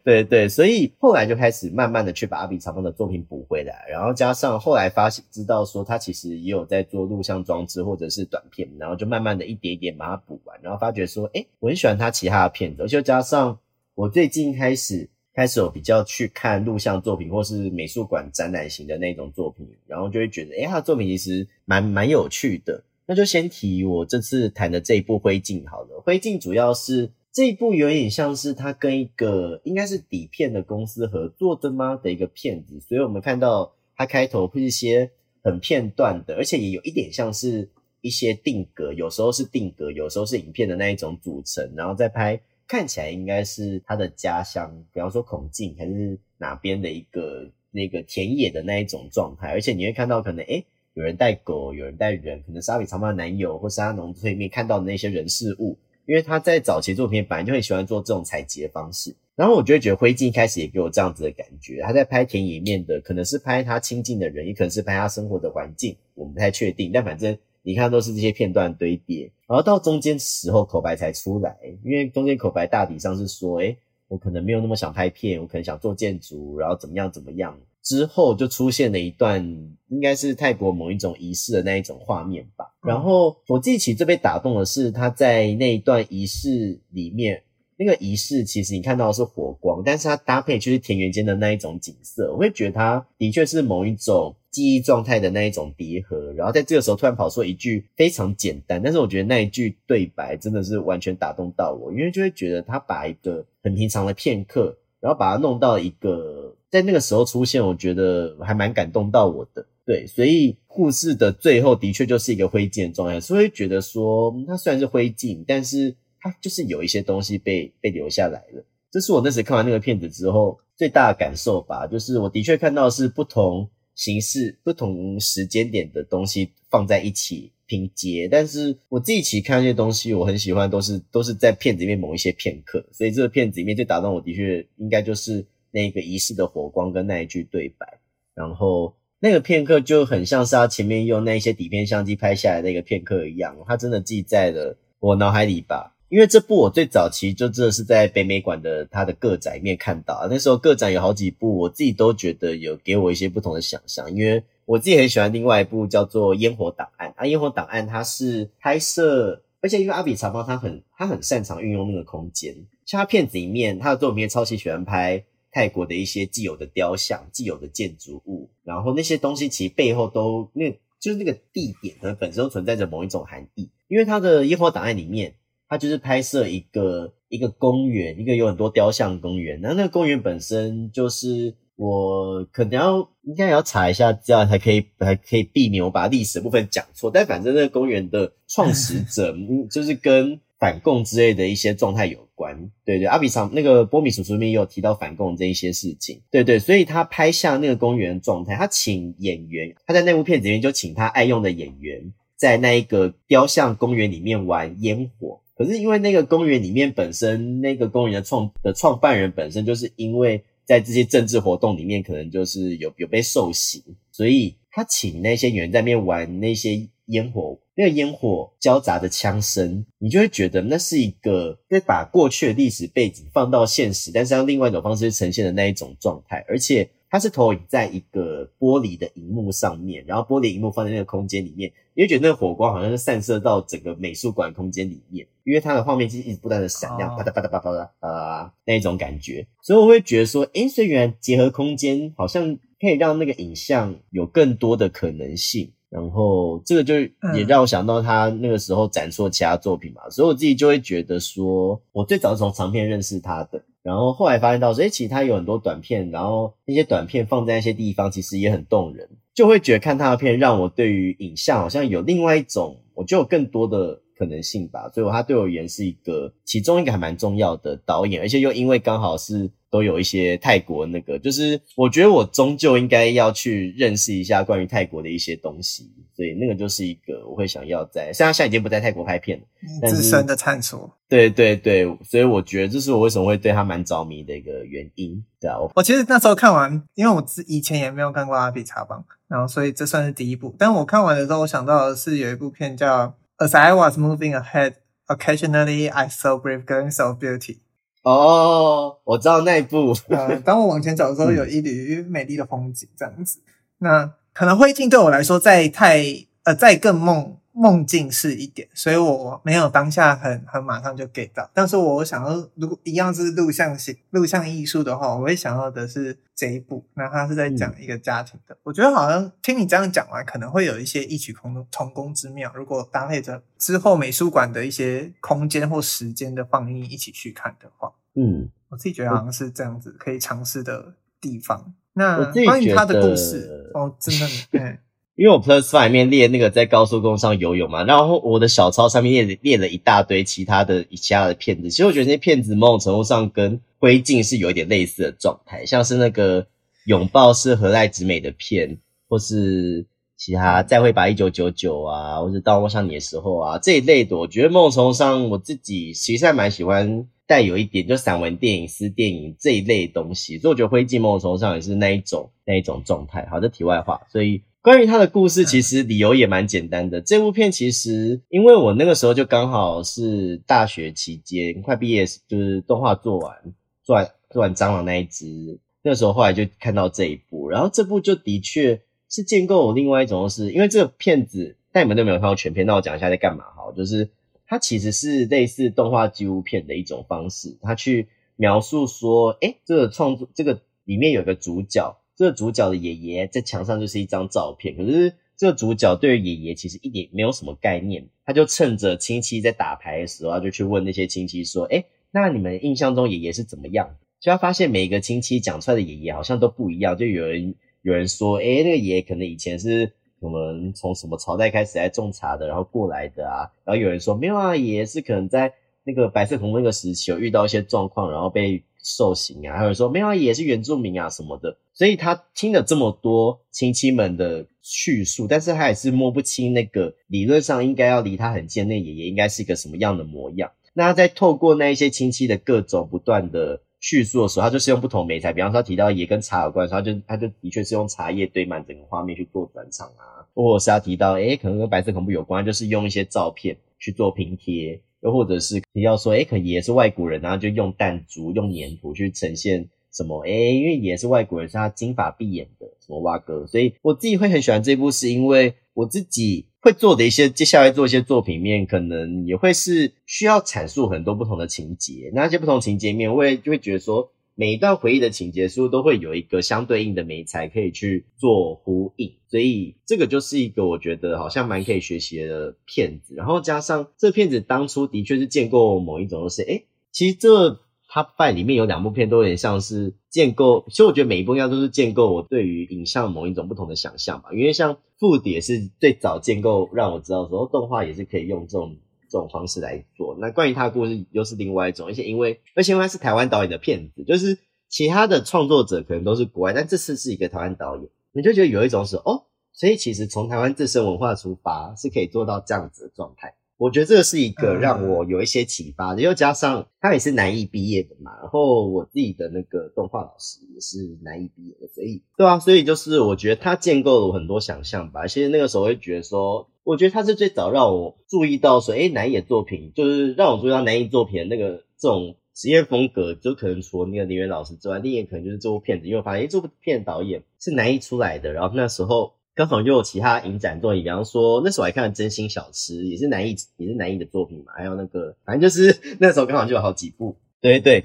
[0.05, 13.59] 对对，所以后来就开始慢慢的去把阿比长风的作品补回来，然后加上后来发现知道说他其实也有在做录像装置或者是短片，然后就慢慢的一点一点把它补完，然后发觉说，哎，我很喜欢他其他的片子，而且加上
[13.95, 15.09] 我最近开始
[15.39, 22.83] 开始有比较去看录像作品或是美术馆展览型的那种作品，然后就会觉得，诶，他的作品其实蛮蛮有趣的。
[23.07, 27.13] 那就先提我这次谈的这一部《灰烬》好了，《灰烬》主要是。
[27.31, 35.09] 这一部有点像是他跟一个应该是底片的公司合作的吗的一个片子，所以我们看到他开头会是一些
[35.45, 37.69] 很片段的，而且也有一点像是
[38.01, 50.65] 一些定格，有时候是定格，有时候是影片的那一种组成，然后再拍，看起来应该是他的家乡，比方说孔敬还是哪边的一个那个田野的那一种状态，而且你会看到可能诶
[50.95, 55.77] 有人带狗，有人带人，可能是阿比长发的男友或是他农村里面看到的那些人事物。
[56.07, 61.83] 因为他在早期作品本来就很喜欢做这种采集的方式，然后我就会觉得灰烬一开始也给我这样子的感觉。
[61.83, 66.91] 他在拍田野面的，可能是拍他亲近的人，也可能是拍他生活的环境，我们不太确定。
[66.95, 67.37] 但反正
[67.69, 71.55] 你看都是这些片段堆叠，然后到中间时候口白才出来，
[71.85, 73.77] 因为中间口白大体上是说，诶，
[74.09, 77.55] 我可能没有那么想拍片，我可能想做建筑，然后怎么样怎么样。
[77.83, 79.45] 之后就出现了一段，
[79.89, 82.73] 应该是泰国某一种仪式的那一种画面吧。
[82.83, 87.43] 然后我记起最被打动的是他在那一段仪式里面，
[87.77, 96.33] 那个仪式其实你看到的是火光，但是它搭配就是田园间的那一种景色，我会觉得它的确是某一种记忆状态的那一种叠合。
[96.35, 106.55] 然后在这个时候突然跑出一句非常简单，但是我觉得那一句对白真的是完全打动到我，因为就会觉得他把一个很平常的片刻，然后把它弄到一个。
[106.71, 109.65] 在那个时候出现，我觉得还蛮感动到我的。
[109.87, 118.63] 对，所以故事的最后的确就是一个灰烬的状态，所以觉得说它虽然是灰烬，但是它就是有一些东西被被留下来了。
[118.91, 135.47] 这是我那时看完那个片子之后最大的感受吧，就是我的确看到是不同形式、不同时间点的东西放在一起拼接，但是我自己起看这些东西，我很喜欢，都是都是在片子里面某一些片刻，所以这个片子里面最打动我的确应该就是。
[135.71, 138.01] 那个仪式的火光跟那一句对白，
[138.35, 145.95] 然后那个片刻就很像是他前面用那些底片相机拍下来的那个片刻一样，他真的记在了我脑海里吧。
[146.09, 154.15] 因为这部我最早期就真的是在北美馆的他的个展里面看到，那时候个展有好几部，我自己都觉得有给我一些不同的想象。
[154.15, 162.55] 因为我自己很喜欢另外一部叫做《烟火档案》啊，《烟火档案》它是拍摄，而且因为阿比查邦他很他很擅长运用那个空间，
[162.87, 165.25] 像他片子里面他的作品里面超级喜欢拍。
[165.51, 173.71] 泰国的一些既有的雕像、既有的建筑物，然后那些东西其实背后都那就是那个地点可能本身都存在着某一种含义。
[173.89, 175.35] 因为他的烟火档案里面，
[175.69, 179.61] 他就是拍摄一个一个公园，一个有很多雕像的公园。
[179.61, 187.11] 然后那个公园本身就是我可能要应该也要查一下，这样才可以才可以避免我把历史的部分讲错。
[187.11, 190.41] 但反正那个公园的创始 者，嗯，就是跟。
[190.61, 213.83] 反共之类的一些状态有关，对对，阿比上那个波米叔叔里面也有提到反共这一些事情，对对，所以他拍下那个公园状态，他请演员，他在那部片子里面就请他爱用的演员在那一个雕像公园里面玩烟火，可是因为那个公园里面本身那个公园的创的创办人本身就是因为在这些政治活动里面可能就是有有被受洗，
[214.13, 216.89] 所以他请那些演员在那边玩那些。
[217.11, 245.73] 烟火，那个烟火交杂的枪声，你就会觉得那是一个在把过去的历史背景放到现实，但是用另外一种方式呈现的那一种状态，而且它是投影在一个玻璃的荧幕上面，然后玻璃荧幕放在那个空间里面，你会觉得那个火光好像是散射到整个美术馆空间里面，因为它的画面其实一直不断的闪亮，啪嗒啪嗒啪嗒啪嗒啊那一种感觉，所以我会觉得说，诶，所以原来结合空间好像可以让那个影像有更多的可能性。
[245.91, 246.95] 然后这个就
[247.35, 264.03] 也让我想到他那个时候展出的其他作品嘛，所以我自己就会觉得说，我最早是从长片认识他的，然后后来发现到说，欸，其实他有很多短片，然后那些短片放在那些地方，其实也很动人，就会觉得看他的片让我对于影像好像有另外一种，我就有更多的。
[264.19, 293.15] 可能性吧，所以他对我而言是一个其中一个还蛮重要的导演，而且又因为刚好是都有一些泰国那个，就是我觉得我终究应该要去认识一下关于泰国的一些东西，所以那个就是一个我会想要在，虽然现在已经不在泰国拍片了，自身的探索，对对对，所以我觉得这是我为什么会对他蛮着迷的一个原因，对啊，我，我其实那时候看完，因为我之以前也没有看过阿比查邦，然后所以这算是第一部，但我看完的时候，我想到的是有一部片叫。
[293.41, 294.75] As I was moving ahead,
[295.09, 297.59] occasionally I saw brief glimpses of beauty.
[298.03, 299.95] 哦，我知道那一部。
[300.09, 303.39] 呃，当我往前走的时候，有一缕美丽的风景，这样子。
[303.41, 306.03] 嗯、那可能灰烬对我来说，在太
[306.43, 307.39] 呃，在更梦。
[307.59, 311.51] 梦境式一点，所以我没有当下很很马上就 get 到。
[311.53, 316.87] 但是我想要，如果一样是录像型录像艺术的话，我会想要的是这一部。
[316.95, 322.53] 那他是在讲一个家庭的，嗯、我觉得好像听你这样讲完，可能会有一些异曲同同工之妙。
[322.55, 331.75] 如果搭配着之后美术馆的一些空间或时间的放映一起去看的话，嗯，我自己觉得好像是这样子可以尝试的地方。
[331.95, 334.79] 那关于他的故事，哦，真的， 对。
[335.19, 341.69] 因为我 Plus Five 里面列那个在高速公路上游泳嘛，然后我的小抄上面列列了一大堆其他的其他的片子。
[341.71, 346.47] 其实我觉得那些片子某种程度上跟灰烬是有一点类似的状态，像是那个
[346.87, 363.27] 拥抱是何濑直美的片，或是其他再会吧一九九九啊，或是当我想你的时候啊这一类的，我觉得某种程度上我自己其实还蛮喜欢带有一点就散文电影、私电影这一类东西，所以我觉得灰烬某种程度上也是那一种那一种状态。
[363.29, 364.43] 好，这题外话，所以。
[364.69, 367.01] 关于他的故事，其实理由也蛮简单的。
[367.01, 373.35] 这部片其实，因为我那个时候就刚好是大学期间，快毕业，就是动画做完，
[373.83, 384.11] 做完做完蟑螂那一只，那时候后来就看到这一部，然后这部就的确是建构我另外一种，是因为这个片子，但你们都没有看到全片，那我讲一下在干嘛哈，就是
[384.47, 391.98] 它其实是类似动画纪录片的一种方式，它去描述说，哎，这个创作这个里面有个主角。
[392.19, 415.55] 这个主角的爷爷在墙上就是一张照片，可是这个主角对于爷爷其实一点没有什么概念，他就趁着亲戚在打牌的时候，他就去问那些亲戚说：“诶，那你们印象中爷爷是怎么样？”就他发现每一个亲戚讲出来的爷爷好像都不一样，就有人有人说：“诶，那个爷爷可能以前是我们从什么朝代开始来种茶的，然后过来的啊。”然后有人说：“没有啊，爷爷是可能在
[415.85, 430.51] 那个白色恐怖那个时期有遇到一些状况，然后被。”受刑啊，还有人说没有啊，也是原住民啊什么的，所以他听了这么多亲戚们的叙述，但是他也是摸不清那个理论上应该要离他很近那爷爷应该是一个什么样的模样。
[430.73, 444.81] 那他在透过那一些亲戚的各种不断的叙述的时候，他就是用不同媒材，比方说他提到也跟茶有关，所以他就他就的确是用茶叶堆满整个画面去做转场啊，或者是他提到诶可能跟白色恐怖有关，就是用一些照片去做拼贴。
[445.01, 450.21] 又或者是你要说，诶可能也是外国人，然后就用弹珠、用粘土去呈现什么？
[450.25, 464.11] 诶因为也是外国人，是他金发碧眼的什么蛙哥，所以我自己会很喜欢这部，是因为我自己会做的一些接下来做一些作品面，可能也会是需要阐述很多不同的情节，那些不同情节面，我也就会觉得说。
[464.41, 473.17] 每一段回忆的情节，书都会有一个相对应的美才可以去做呼应，所以这个就是一个我觉得好像蛮可以学习的片子。
[473.17, 477.51] 然后加上这片子当初的确是建构某一种，就是诶其实这
[477.91, 484.29] Top Five 里面有两部片都有点像是建构，其实我觉得每一部应该都是建构我对于影像某一种不同的想象吧。
[484.33, 488.77] 因为像复碟是最早建构让我知道说动画也是可以用这种。
[489.09, 494.39] 这种方式来做，那关于他的故事又是另外一种，而且因为而且因为是台湾导演的片子，就是
[494.69, 503.35] 其他的创作者可能都是国外，但这次是一个台湾导演，你就觉得有一种是哦，所以其实从台湾自身文化出发是可以做到这样子的状态。
[503.59, 515.09] 我觉得这个是一个让我有一些启发的，又加上他也是南艺毕业的嘛，然后我自己的那个动画老师也是南艺毕业的，所以对啊，所以就是我觉得他建构了我很多想象吧。
[515.09, 529.18] 其实那个时候会觉得说，我觉得他是最早让我注意到说，哎，南艺的作品就是让我注意到南艺作品的那个这种实验风格，就可能除了那个林元老师之外，另一个可能就是这部片子，因为我发现诶这部片导演是南艺出来的，然后那时候。
[529.39, 534.47] 刚好又有其他影展作品，比方说那时候还看了《真心小吃》，也是南艺，也是南艺的作品嘛。
[534.57, 537.15] 还有那个，反正就是 那时候刚好就有好几部。
[537.41, 537.85] 对对，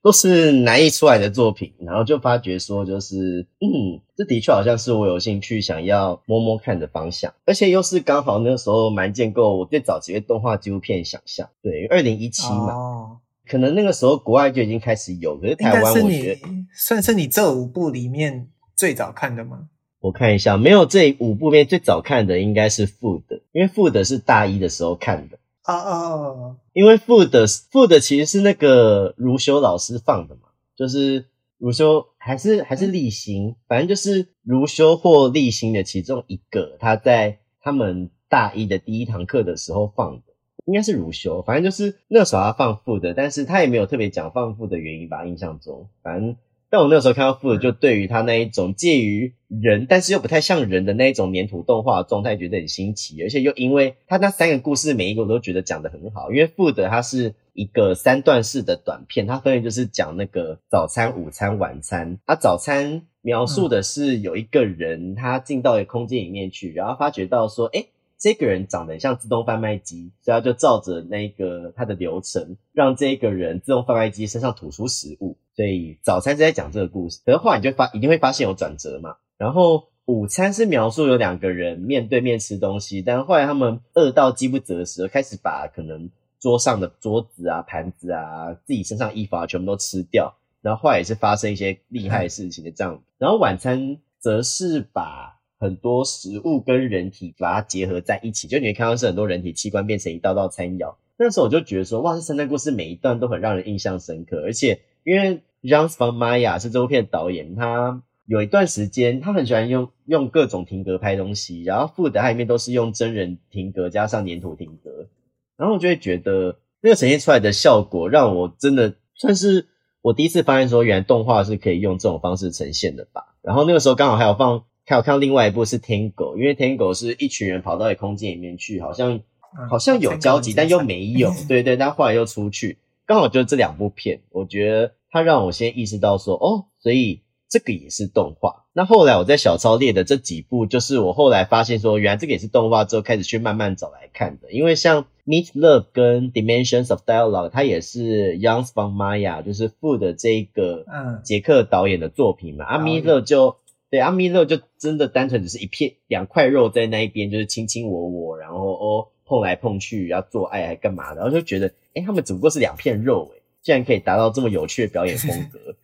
[0.00, 11.48] 都是南艺出来的作品，然后就发觉说，就是嗯，这的确好像是我有兴趣想要摸摸看的方向，而且又是刚好那时候蛮建构我对早期的动画纪录片想象。
[11.60, 16.40] 对，二零一七嘛，哦，可能那个时候国外就已经开始有，可是台湾我觉得
[16.72, 18.46] 算是你这五部里面
[18.76, 19.66] 最早看的吗？
[20.02, 23.22] 我看一下，没有这五部片最早看的应该是 Food，
[23.52, 25.38] 因为 Food 是大一的时候看的。
[25.62, 27.30] 啊啊，因为 Food
[27.70, 31.26] Food 其实是那个如修老师放的嘛，就是
[31.56, 40.22] 如修还是还是立新，反正就是如修或立新的其中一个，他在他们大一的第一堂课的时候放的，
[40.64, 46.36] 应该是如修，反正就是那时候他放 Food，但是他也没有特别讲放 Food 的原因吧，印象中，反正。
[46.68, 62.18] 但我那个时候看到 Food，就对于他那一种介于人，但是又不太像人的那一种黏土动画状态，觉得很新奇，而且又因为他那三个故事每一个我都觉得讲得很好，因为 Food 它是一个三段式的短片，它分别就是讲那个早餐、午餐、晚餐。
[62.24, 67.88] 它早餐描述的是有一个人他进到一个空间里面去，然后发觉到说，诶
[68.18, 75.36] 这个人长得很像自动贩卖机，所以他就照着那个他的流程，让这个人自动贩卖机身上吐出食物。
[75.54, 79.16] 所以早餐是在讲这个故事，可是后来你就发一定会发现有转折嘛。
[79.42, 90.36] 然后午餐是描述有两个人面对面吃东西，但后来他们饿到饥不择食，开始把可能桌上的桌子啊、盘子啊、自己身上衣服啊全部都吃掉。
[90.60, 93.02] 然后后来也是发生一些厉害事情的这样。
[93.18, 100.94] 然后晚餐则是把很多食物跟人体把它结合在一起，就你会看到是很多人体器官变成一道道餐肴。
[101.16, 104.82] 那时候我就觉得说，哇，这圣诞故事每一段都很让人印象深刻，而且。
[105.04, 115.08] 因为 j o h n s v a n Maya 是这部片的导演，他有一段时间他很喜欢用用各种停格拍东西，然后 Food 它里面都是用真人停格加上粘土停格，
[115.56, 119.66] 然后我就会觉得那个呈现出来的效果让我真的算是
[120.00, 123.36] 我第一次发现说，原来动画是可以用这种方式呈现的吧。
[123.42, 129.20] 然后那个时候刚好还有放，还有看到另外一部是 Tango，因为 Tango 是一群人跑到一个空间里面去，好像
[129.68, 132.78] 好像有交集，但又没有，对 对，但后来又出去。
[133.04, 137.20] 刚好就这两部片，我觉得它让我先意识到说，哦，所以
[137.52, 138.64] 这个也是动画。
[138.72, 144.50] 那后来我在小抄列的这几部，就是我后来发现说，原来这个也是动画之后，开始去慢慢找来看的。
[144.50, 150.86] 因为像《Meet Love》跟《Dimensions of Dialogue》，它也是 Jan Svanmeijer，就是 Food 的这个
[151.22, 152.64] 捷克导演的作品嘛。
[152.64, 153.56] 嗯、啊，《Meat Love》就
[153.90, 159.08] 对，《啊 Meat Love》就真的单纯只是一片两块肉在那一边，就是卿卿我我，然后哦。
[159.24, 161.22] 碰来碰去，要做爱还干嘛的？
[161.22, 165.74] 然后就觉得，诶、欸、他们只不过是两片肉，哎竟然可以达到这么有趣的表演风格。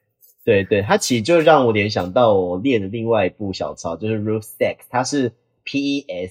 [0.49, 5.33] 对对，它其实就让我联想到我练的另外一部小抄，就是 Roof Sex，它是
[5.67, 6.31] PES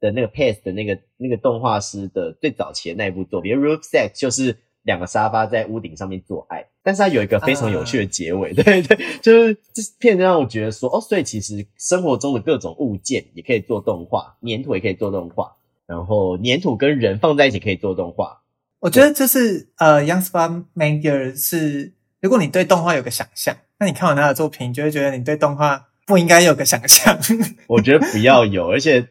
[0.00, 3.56] 的那个 PES 的那个那个动画师的最早期的那一部作品。
[3.56, 8.52] Roof Sex 就是两个沙发在屋顶上面做爱，但是它有一个非常有趣的结尾。
[8.58, 15.52] 对对，就是这片让我觉得说，哦，所以其实生活中的各种物件也可以做动画，粘土也可以做动画。
[15.86, 18.40] 然后粘土跟人放在一起可以做动画，
[18.80, 21.92] 我觉得就是呃，Young Spam Manger 是，
[22.22, 27.18] 如果你对动画有个想象，那你看完他的作品，你就会觉得你对动画不应该有个想象。
[27.68, 29.06] 我觉得不要有，而且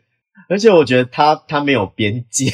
[0.50, 2.52] 而且我觉得他他没有边界，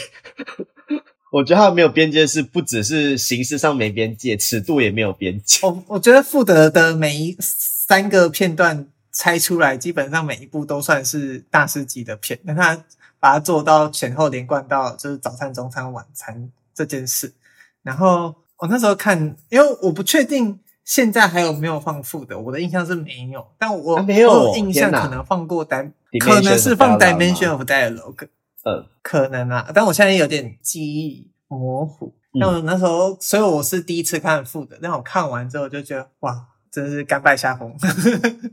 [1.31, 5.65] 我觉得他没有边界是不只是形式上没边界，尺度也没有边界。
[5.65, 12.83] 我我觉得富德的每一三个片段拆出来，基本上每一部都算是大师级的片，但他。
[13.19, 17.33] 把它做到前后连贯到就是早餐、中餐、晚餐这件事。
[17.81, 28.27] 然后我那时候看，因为我不确定现在还有没有放 Food，我的印象是没有，但我没有印象可能放过单，可能是放 Dimension of Dialogue，
[28.63, 32.13] 嗯，可能啊，但我现在有点记忆模糊。
[32.39, 37.75] 那我那时候，所以我是第一次看 Food，但我看完之后就觉得哇，真是甘拜下风。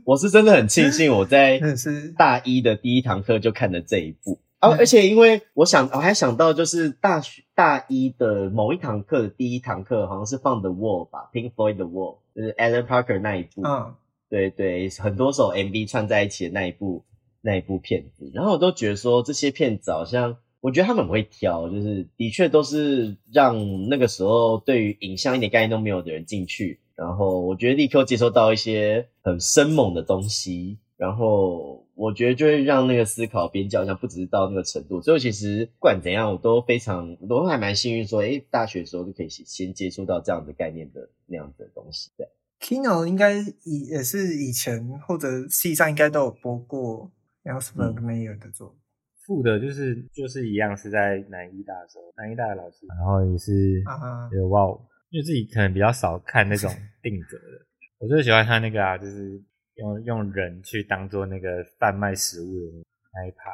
[0.03, 1.59] 我是真的很庆幸我在
[2.17, 4.39] 大一的第一堂课就看了这一部。
[4.71, 13.61] 而且，因为我想，我还想到，就是大学大一的某一堂课的第一堂课，好像是放 The Wall 吧，Pink Floyd The Wall，就是 Alan Parker 那一部。
[13.63, 13.93] 嗯，
[14.29, 17.03] 对对，很多首 MV 串在一起的那一部
[17.41, 18.31] 那一部片子。
[18.33, 26.79] 然后我都觉得说，这些片子好像，我觉得他们很会挑，就是的确都是让那个时候对于影像一点概念都没有的人进去。
[26.95, 30.77] 然后我觉得立刻接收到一些很生猛的东西。
[30.97, 42.11] 然后我觉得就会让那个思考边角像不只是到那个程度，所以其实不管怎样，我都非常，我都还蛮幸运说，诶，大学的时候就可以先接触到这样的概念的那样的东西。
[42.17, 42.27] 对
[42.59, 47.11] ，Kino 应该以也是以前或者系上应该都有播过
[47.43, 48.79] Jan Svanmeijer 的作品。
[49.25, 54.81] 副的就是就是一样是在南医大的时候，南医大的老师，然后也是啊，哇哦。
[55.11, 56.69] 因为自己可能比较少看那种
[57.01, 57.65] 定格的，
[57.99, 59.41] 我最喜欢他那个啊，就是
[59.75, 63.51] 用用人去当做那个贩卖食物的那一趴，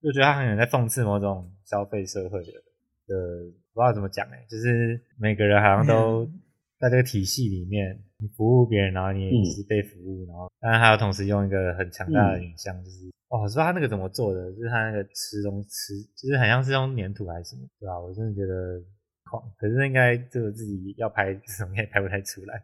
[0.00, 2.52] 就觉得他很有在讽刺某种消费社会的
[3.06, 6.26] 的，不知道怎么讲哎，就是每个人好像都
[6.78, 13.10] 在这个体系里面，你服务别人，然后你也是被服务，嗯、然后但是还有同时用一个很强大的影像，就是。
[13.28, 17.98] 哦，我知道他那个怎么做的，就是他那个吃东西吃，就是很像是用粘土还是什么，对吧？
[17.98, 18.78] 我真的觉得
[19.24, 22.62] 狂，可是应该这个自己要拍 这种也拍不太出来。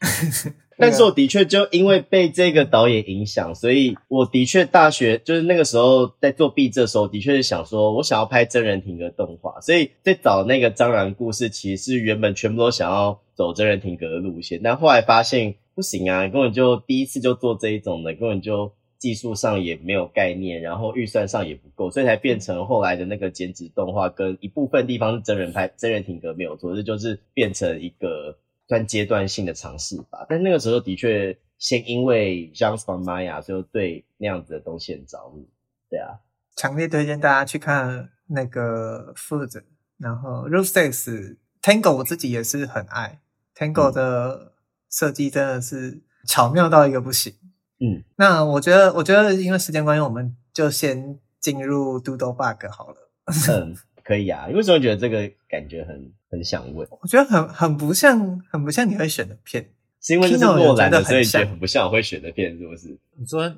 [0.80, 18.72] 但是我的确就因为被这个导演影响，所以我的确大学就是那个时候在做毕制的时候，的确是想说我想要拍真人停格动画，所以在找那个张然故事，其实是原本全部都想要走真人停格的路线，但后来发现不行啊，根本就第一次就做这一种的，根本就。
[18.98, 28.36] 技术上也没有概念，然后预算上也不够，所以才变成后来的那个剪纸动画，跟一部分地方是真人拍、真人停格没有做，这就是变成一个
[28.68, 30.24] 算阶段性的尝试吧。
[30.28, 35.48] 但那个时候的确先因为 Jean Sparmaya，就对那样子的东西很着迷。
[35.90, 36.20] 对啊，
[36.54, 39.62] 强烈推荐大家去看那个 Food，
[39.96, 43.20] 然后 Six Tango，我自己也是很爱
[43.56, 44.52] Tango 的
[44.90, 47.34] 设计，真的是巧妙到一个不行。
[47.80, 53.10] 嗯，那我觉得，我觉得因为时间关系，我们就先进入 Doodlebug 好了。
[53.50, 53.76] 嗯，
[54.08, 54.46] 可以啊。
[54.48, 56.88] 你为什么觉得这个感觉很很想问？
[57.02, 59.70] 我觉得很很不像，很不像你会选的片。
[60.00, 62.98] 是因为这是诺兰的，所以觉得很不像我会选的片，是不是？
[63.18, 63.48] 你说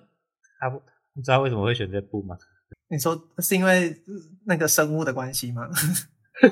[0.59, 0.83] 他不，
[1.15, 2.37] 你知道为什么会选这部吗？
[2.89, 3.97] 你说是因为
[4.47, 5.69] 那个生物的关系吗？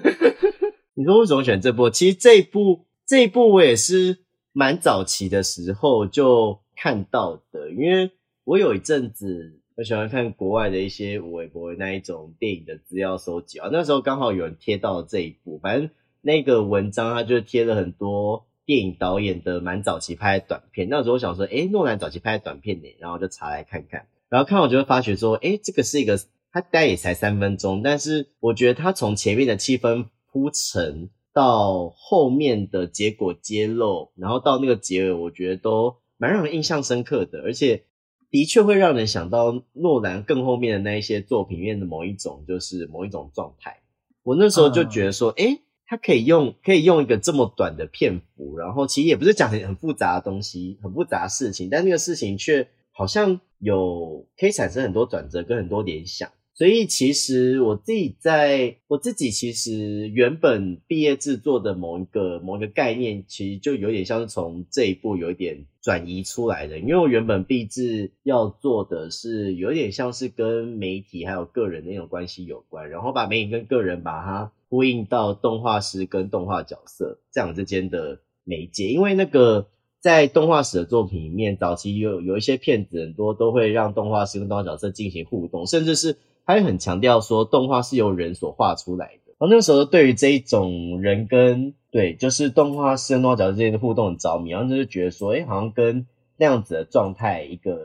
[0.95, 1.91] 你说为什么选这部？
[1.91, 4.19] 其实这一部这一部我也是
[4.53, 6.61] 蛮早期的时候就。
[6.81, 8.09] 看到的，因为
[8.45, 20.89] 我有一阵子我喜欢看国外的一些微博那一种电影的资料收集啊，那时候刚好有人贴到了这一部，反正那个文章他就贴了很多电影导演的蛮早期拍的短片。
[20.91, 26.19] 那时候我想说，诶，诺兰早期拍的短片呢，然后就查来看看，然后看我就会发觉说，诶，这个是一个，
[26.51, 35.99] 他待也才三分钟，但是我觉得他从前面的气氛铺陈到后面的结果揭露，然后到那个结尾，我觉得都。
[36.21, 37.85] 蛮让人印象深刻的，而且
[38.31, 43.81] 的确会让人想到诺兰更后面的那一些作品里面的某一种，就是某一种状态。
[44.23, 45.55] 我那时候就觉得说，诶、uh.
[45.57, 56.29] 欸，他可以用可以用一个这么短的篇幅，然后其实也不是讲很很复杂的东西，很复杂的事情，但那个事情却好像有可以产生很多转折跟很多联想。
[56.59, 66.81] 所以其实我自己在我自己其实原本毕业制作的某一个某一个概念，其实就有点像是从这一步有一点转移出来的。
[66.81, 78.89] 因为我原本毕制要做的是有点像是跟媒体还有个人那种关系有关，然后把媒体跟个人把它呼应到动画师跟动画角色这样之间的媒介。
[78.89, 79.69] 因为那个
[80.01, 86.17] 在动画史的作品里面，早期有有一些片子很多都会让动画师跟动画角色进行互动，甚至是。
[86.49, 89.35] 他也很强调说，动画是由人所画出来的。
[89.39, 96.07] 然后那个时候，对于这一种人跟对，就是动画师跟动画角色之间的互动很着迷，然后就是觉得说，诶，好像跟
[96.39, 97.79] 那样子的状态，一个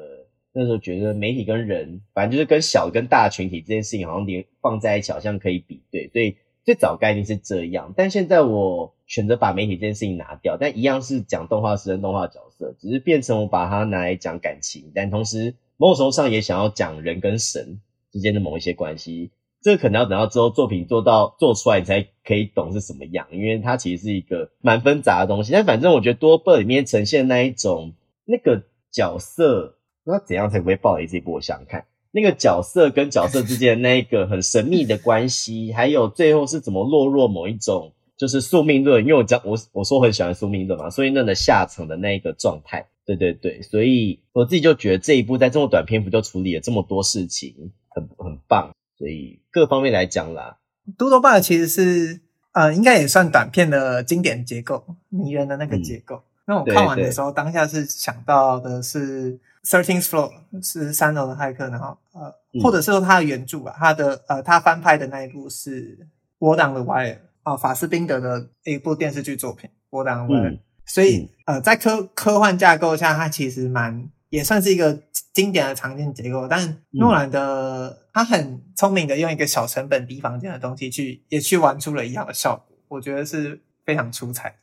[0.54, 6.08] 那时候觉得媒体跟人，反正就是跟小跟大群体这件事情，好像连放在一起，好像可以比对。
[6.14, 17.82] 所以最早概念是这样，但现在我选择把媒体这件事情拿掉，但一样是讲动画师跟动画角色，只是变成我把它拿来讲感情，但同时某种程度上也想要讲人跟神。
[18.14, 19.32] 之间的某一些关系，
[19.64, 25.52] 这个可能要等到之后作品做到做出来，你才可以懂是什么样，因为它其实是一个蛮纷杂的东西。
[25.52, 27.94] 但反正我觉得多贝里面呈现那一种
[28.26, 28.62] 那个
[28.92, 31.34] 角色，那怎样才不会爆雷这一部？
[31.34, 39.02] 我想想看那个角色跟角色之间的那一个很神秘的关系，还有最后是怎么落入某一种就是宿命论。
[39.04, 42.86] 因为我讲我我说我很喜欢宿命论嘛，宿命论的下层的那一个状态。
[43.06, 47.74] 对对对，所以我自己就觉得这一部在这么短篇幅就处理了这么多事情。
[47.94, 50.58] 很很棒，所以各方面来讲啦，
[50.98, 52.22] 《Doodlebug》其实是
[52.52, 56.16] 呃，应该也算短片的经典结构，迷人的那个结构。
[56.16, 59.34] 嗯、那我看完的时候，当下是想到的是
[59.64, 60.32] 《Thirteenth Floor》，
[60.66, 65.98] 是三楼的骇客，然后呃，或者是说他的原著吧，他的呃，他翻拍的那一部是
[66.40, 70.52] 《Word on the Wire》啊，法斯宾德的一部电视剧作品《Word on the Wire》。
[70.86, 75.00] 所以呃，在科科幻架构下，它其实蛮也算是一个。
[75.34, 84.56] 经典的常见结构，但诺兰的、嗯、他很聪明的用一个小成本低房间的东西去也去玩出了一样的效果，我觉得是非常出彩的。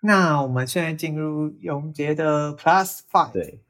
[0.00, 3.32] 那我们现在进入永杰的 Plus Five。
[3.32, 3.60] 对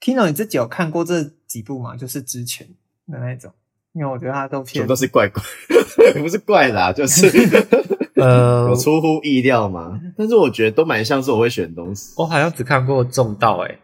[0.00, 1.96] ，Kino 你自己有看过这几部吗？
[1.96, 2.66] 就是之前
[3.06, 3.50] 的那种，
[3.92, 5.42] 因为我觉得他都偏都是怪怪，
[6.20, 7.26] 不是怪啦，就是
[8.16, 9.98] 呃， 有出乎意料嘛？
[10.18, 12.12] 但是我觉得都蛮像是我会选的东西。
[12.16, 13.78] 我好像只看过重道，诶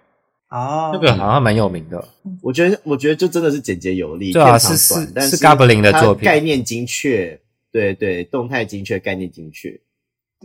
[0.52, 2.04] 哦，那个好像蛮有名的。
[2.42, 7.40] 我觉得，我觉得就真的是简洁有力，对啊，片长是是短但是 Goblin 的作品，概念精确，
[7.72, 9.80] 对对，动态精确，概念精确。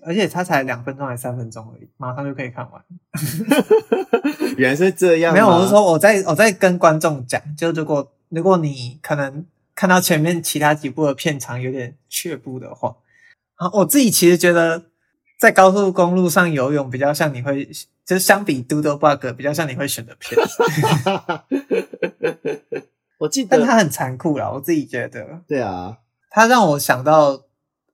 [0.03, 2.82] 而且它才两分钟还是三分钟而已，马上就可以看完。
[4.55, 5.34] 原来是这样。
[5.34, 9.45] 没有，我是说我在我在跟观众讲，就如果如果你可能
[9.76, 12.95] 看到前面其他几部的片长有点却步的话，
[13.55, 14.84] 啊，我自己其实觉得
[15.38, 17.66] 在高速公路上游泳比较像你会，
[18.06, 20.40] 就是相比 Doodle Bug 比较像你会选的片。
[23.20, 25.42] 我记得，但它很残酷啦，我自己觉得。
[25.48, 25.98] 对啊，
[26.30, 27.44] 它让我想到。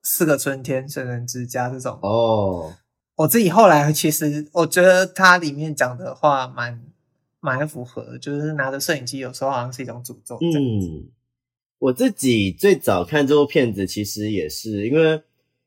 [0.06, 2.74] 四个春天、圣人之家这种哦，
[3.16, 6.78] 我自己后来其实我觉得它里面讲的话蛮
[7.40, 10.38] 蛮符合，就是拿着摄影机有时候好像是一种诅咒。
[10.42, 11.08] 嗯，
[11.80, 15.24] 我自己最早看这部片子，其实也是因为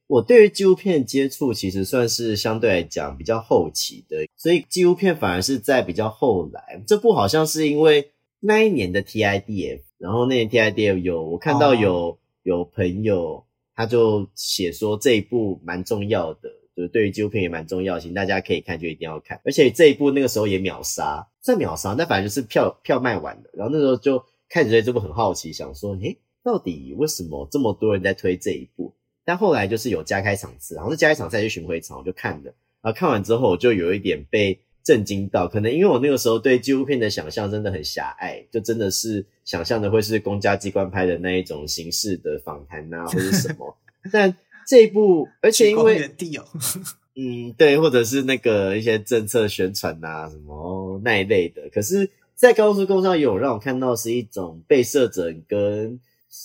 [0.06, 6.82] 我对于纪录片接触其实算是相对来讲比较后期的，所以纪录片反而是在比较后来。
[6.86, 13.44] 这部好像是因为那一年的 TIDF，然后那年 TIDF 有我看到有、哦、有朋友。
[13.78, 19.38] 他就写说这一部蛮重要的，就是对于纪录片也蛮重要，请大家可以看就一定要看。
[19.44, 23.50] 而且这一部那个时候也秒杀，算秒杀，但反正就是票票卖完了。
[23.52, 28.94] 然后那时候就开始对这部很好奇，想说，诶，到底为什么这么多人在推这一部？
[29.26, 32.54] 但后来就是有加开场次，然后是加开场次还是巡回场，我就看了。
[32.80, 43.76] 然后看完之后，我就有一点被震惊到，可能因为我那个时候对纪录片的想象真的很狭隘，就真的是想象的会是公家机关拍的那一种形式的访谈啊，或者什么。
[44.12, 44.32] 但
[44.66, 46.08] 这一部，而且因为
[47.18, 51.62] 嗯，对，或者是那个一些政策宣传啊，什么那一类的。
[51.72, 55.98] 可是，在高速公路上有让我看到是一种被摄者跟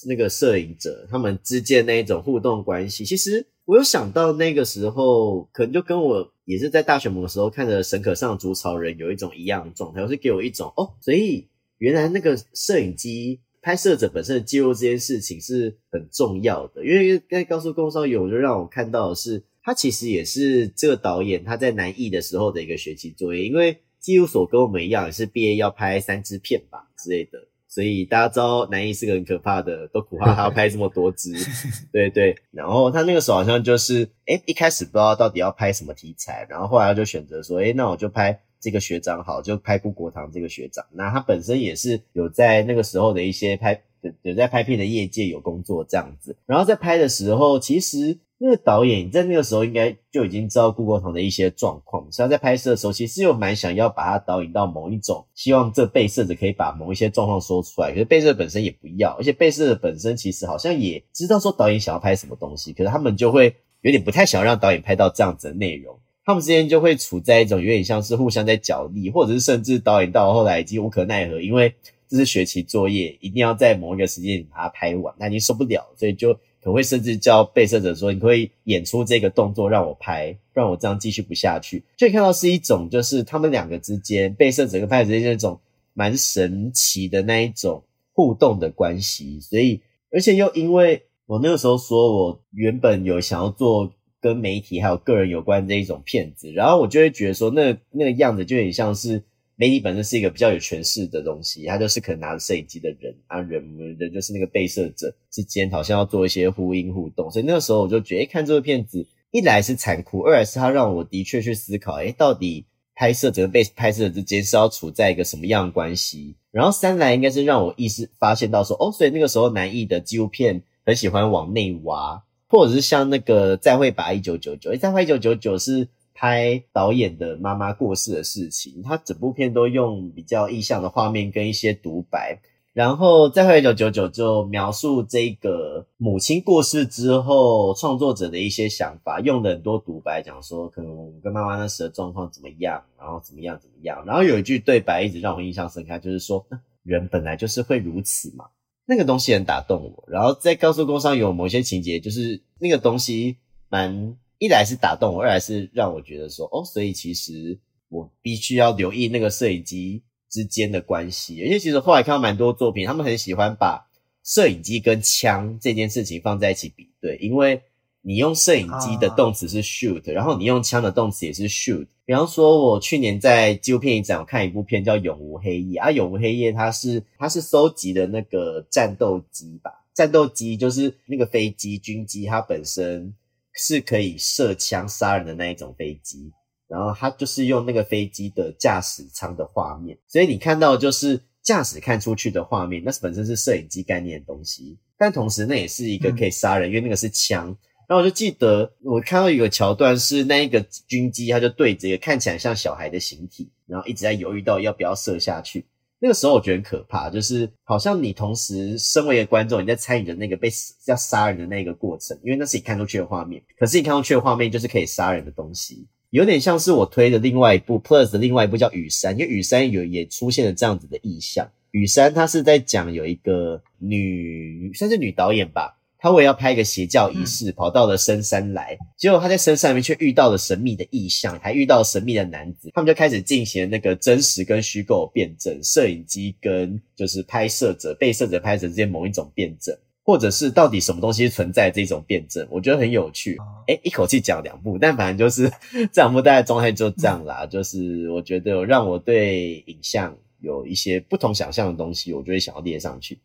[0.07, 3.05] 那个摄影者他们之间那一种互动关系。
[3.05, 6.31] 其实我有想到那个时候，可能就跟我。
[6.43, 27.47] 也是在大学的时候看着神可上筑巢人有一种一样的状态，我是给我一种哦，所以原来那个摄影机拍摄者本身的介入这件事情是很重要的，因为在高速公路上有就让我看到的是，他其实也是这个导演他在南艺的时候的一个学期作业，因为记录所跟我们一样也是毕业要拍三支片吧之类的。
[27.71, 31.33] 所以大家知道南艺是个很可怕的，都苦怕他要拍这么多支，
[31.93, 32.35] 对对。
[32.51, 40.85] 然后他那个时候好像就是，诶一开始不知道到底要拍什么题材，然后后来他就选择说，诶那我就拍这个学长好，就拍顾国堂这个学长。
[40.91, 43.81] 那他本身也是有在那个时候的一些拍，
[44.21, 46.35] 有在拍片的业界有工作这样子。
[46.45, 48.19] 然后在拍的时候，其实。
[48.43, 57.91] 那个导演在那个时候应该就已经知道顾国堂的一些状况，所以他在拍摄的时候其实又蛮想要把他导引到某一种，希望这被摄者可以把某一些状况说出来。
[57.91, 65.99] 可是被摄本身也不要，而且被摄者本身其实好像也知道说导演想要拍什么东西，可是他们就会有点不太想要让导演拍到这样子的内容。
[66.25, 71.75] 他们之间就会处在一种有点像是互相在角力，或者是甚至导演到后来已经无可奈何，因为
[72.11, 76.37] 这是学期作业，一定要在某一个时间把它拍完，那已经受不了，所以就。
[76.63, 85.59] 可能会甚至叫被摄者说：“你可以演出这个动作让我拍，不然我这样继续不下去。”就看到是一种，就是他们两个之间，被摄者跟拍摄者之间那种
[85.95, 87.83] 蛮神奇的那一种
[88.13, 89.39] 互动的关系。
[89.39, 89.81] 所以，
[90.11, 99.23] 而且又因为我那个时候说我原本有想要做跟媒体还有个人有关的一种片子，然后我就会觉得说，那那个样子就有点像是。
[99.61, 103.63] 媒体本身是一个比较有权势的东西，他就是可能拿着摄影机的人啊，人
[103.99, 116.35] 人就是那个被摄者之间好像要做一些呼应互动，所以那个时候我就觉得，诶看这个片子，一来是残酷，二来是他让我的确去思考，诶到底拍摄者跟被拍摄者之间是要处在一个什么样的关系？
[116.49, 125.87] 然后三来应该是让我意识发现到说，哦，所以那个时候南艺的纪录片很喜欢往内挖，或者是像那个再会吧一九九九，诶再会一九九九是。
[126.21, 132.39] 拍导演的妈妈过世的事情，他整部片都用比较意象的画面跟一些独白，
[132.73, 146.45] 然后再回一九九九就描述这个母亲过世之后创作者的一些想法，用了很多独白讲说可能我跟妈妈那时的状况怎么样，然后怎么样怎么样，然后有一句对白一直让我印象深刻，就是说
[146.83, 148.45] 人本来就是会如此嘛，
[148.85, 150.03] 那个东西很打动我。
[150.07, 153.37] 然后在高速公上有某些情节，就是那个东西
[153.69, 154.15] 蛮。
[154.41, 157.59] 一来是打动我，二来是让我觉得说，哦，所以其实
[157.89, 160.01] 我必须要留意那个摄影机
[160.31, 161.43] 之间的关系。
[161.43, 163.87] 而且其实后来看到蛮多作品，他们很喜欢把
[164.23, 167.61] 摄影机跟枪这件事情放在一起比对，因为
[168.01, 171.85] 你用摄影机的动词是 shoot，然后你用枪的动词也是 shoot。
[172.03, 179.85] 比方说，我去年在纪录片影展我看一部片叫《永无黑夜》啊，《永无黑夜》它是它是收集的那个战斗机吧？
[179.93, 183.13] 战斗机就是那个飞机军机，它本身。
[183.53, 186.31] 是可以射枪杀人的那一种飞机，
[186.67, 197.57] 然后它就是用那个飞机的驾驶舱的画面，所以你看到就是驾驶看出去的画面，那是本身是摄影机概念的东西，但同时那也是一个可以杀人，嗯、因为那个是枪。
[197.87, 205.65] 然后我就记得我看到一个桥段是那一个军机，它就对着一个看起来像小孩的形体，然后一直在犹豫到要不要射下去。
[206.03, 210.49] 那个时候我觉得很可怕，就是好像你同时身为一个观众，你在参与着那个被
[210.87, 213.39] 要杀人的那个过程，因为那是你看出去的画面。
[213.55, 221.45] 可是你看出去的画面就是可以杀人的东西，有点像是我推的另外一部 Plus 的另外一部叫《雨山》，因为《雨山》有也出现了这样子的意象。
[221.69, 225.77] 《雨山》他是在讲有一个女，算是女导演吧。
[226.01, 232.71] 他为了要拍一个邪教仪式，跑到了深山来，结果他在深山里面却遇到了神秘的异象，还遇到了神秘的男子。
[232.73, 243.37] 他们就开始进行那个真实跟虚构的辩证，摄影机跟就是拍摄者、被摄者、拍摄者之间某一种辩证，或者是到底什么东西存在这种辩证，我觉得很有趣。
[243.67, 245.47] 诶，一口气讲两部，但反正就是
[245.93, 247.45] 这两部大概状态就这样啦。
[247.45, 253.19] 就是我觉得让我对影像有一些不同想象的东西，我就会想要列上去，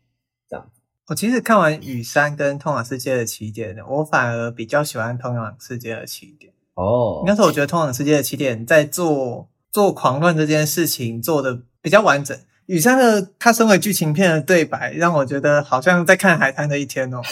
[0.47, 0.69] 这样。
[1.09, 6.51] 我其实看完《雨山》跟《通往世界的起点》，我反而比较喜欢《通往世界的起点》。
[6.73, 12.35] 哦，应该说，我觉得《通往世界的起点》在做做狂乱这件事情做的比较完整。
[12.65, 17.23] 《雨山》的它身为剧情片的对白，让我觉得好像在看《海滩的一天》哦。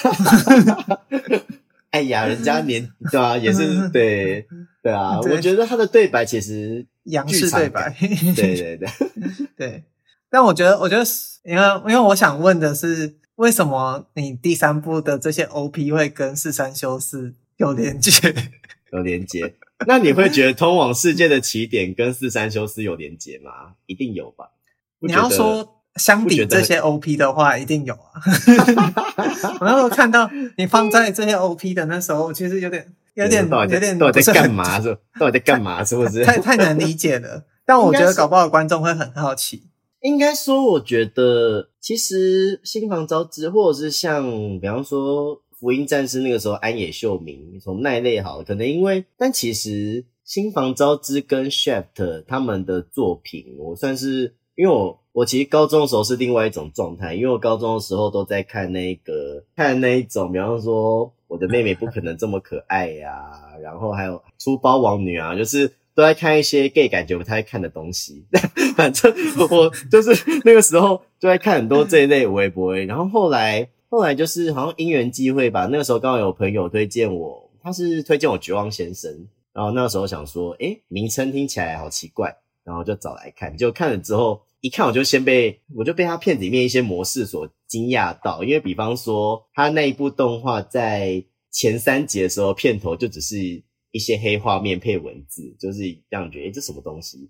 [1.91, 4.47] 哎呀，人家年对啊，也是对
[4.81, 5.19] 对啊。
[5.19, 8.87] 我觉得他的对白其实洋式对白，对对对
[9.57, 9.83] 对。
[10.29, 11.03] 但我觉得，我觉得，
[11.43, 13.17] 因为因为我想问的是。
[13.35, 18.11] 为什么你第三部的这些 OP 会跟四三修斯有连接？
[18.93, 19.55] 有连接？
[19.85, 23.73] 那你会觉得通往世界的起点跟四三修斯有连接吗？
[23.87, 24.51] 一定有吧？
[24.99, 28.15] 你要说相比这些 OP 的话，一定有啊。
[29.59, 34.79] 我那时候看到你放在这些 OP 的那时候，其实有点、有点、有点到底在干嘛？
[34.81, 35.83] 是到底在干嘛？
[35.83, 36.23] 是不是？
[36.23, 37.43] 太太难理解了。
[37.65, 39.63] 但我觉得搞不好观众会很好奇。
[40.05, 44.23] 应该说，我觉得其实新房昭之，或者是像
[44.59, 65.71] 比方说福音战士那个时候安野秀明从那一类好，可能因为，但其实新房昭之跟 Shaft 他们的作品，我算是因为我我其实高中的时候是另外一种状态，因为我高中的时候都在看那个看那一种，比方说我的妹妹不可能这么可爱呀、然后还有出包王女啊，就是。
[65.95, 68.25] 都在看一些 gay 感觉不太看的东西，
[68.75, 69.11] 反正
[69.49, 79.09] 我就是那个时候就在看很多这一类微博，然后后来后来就是好像因缘际会吧，那个时候刚好有朋友推荐我，他是推荐我绝望先生，
[79.53, 82.35] 然后那个时候想说，诶，名称听起来好奇怪，
[82.65, 93.63] 然后就找来看，就看了之后一看我就先被我就被他片子里面一些模式所惊讶到，因为比方说他那一部动画在前三集的时候片头就只是。
[93.95, 97.29] 一些黑画面配文字，就是让你觉得，诶、欸、这什么东西？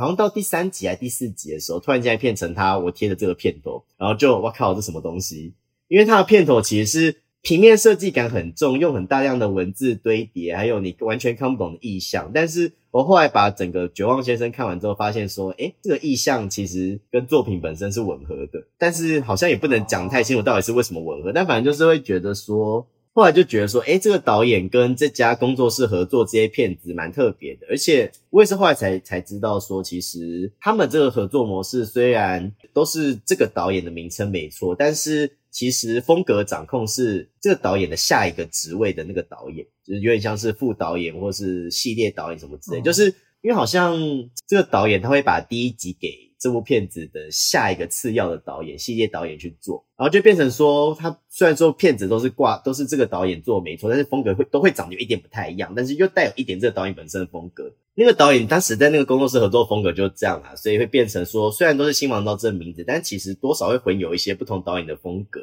[0.00, 5.52] 好像到第三集还第四集的时候，突然间变成他我贴的这个片头，然后就哇靠，这什么东西？
[5.88, 12.30] 因为它的片头其实是平面设计感很重，用很大量的文字堆叠，还有你完全看不懂的意象。
[12.32, 21.30] 但是我后来把整个《绝望先生》看完之后，发现说，诶、欸、这个意象其实跟作品本身是吻合的，但是好像也不能讲太清楚到底是为什么吻合。
[21.30, 22.86] 但反正就是会觉得说。
[23.16, 43.06] 后来就觉得说，诶，这个导演跟这家工作室合作这些片子蛮特别的，而且我也是后来才才知道说，其实他们这个合作模式虽然都是这个导演的名称没错，但是其实风格掌控是这个导演的下一个职位的那个导演，就是有点像是副导演或是系列导演什么之类，就是
[43.40, 43.98] 因为好像
[44.46, 46.25] 这个导演他会把第一集给。
[46.38, 57.72] 这部片子的下一个次要的导演、系列导演去做，然后就变成说，他虽然说片子都是挂都是这个导演做没错，但是风格会都会长得有一点不太一样，但是又带有一点这个导演本身的风格。
[57.94, 65.40] 那个导演当时在那个工作室合作风格就这样啊，所以会变成说，虽然都是新王道这名字，但其实多少会混有一些不同导演的风格。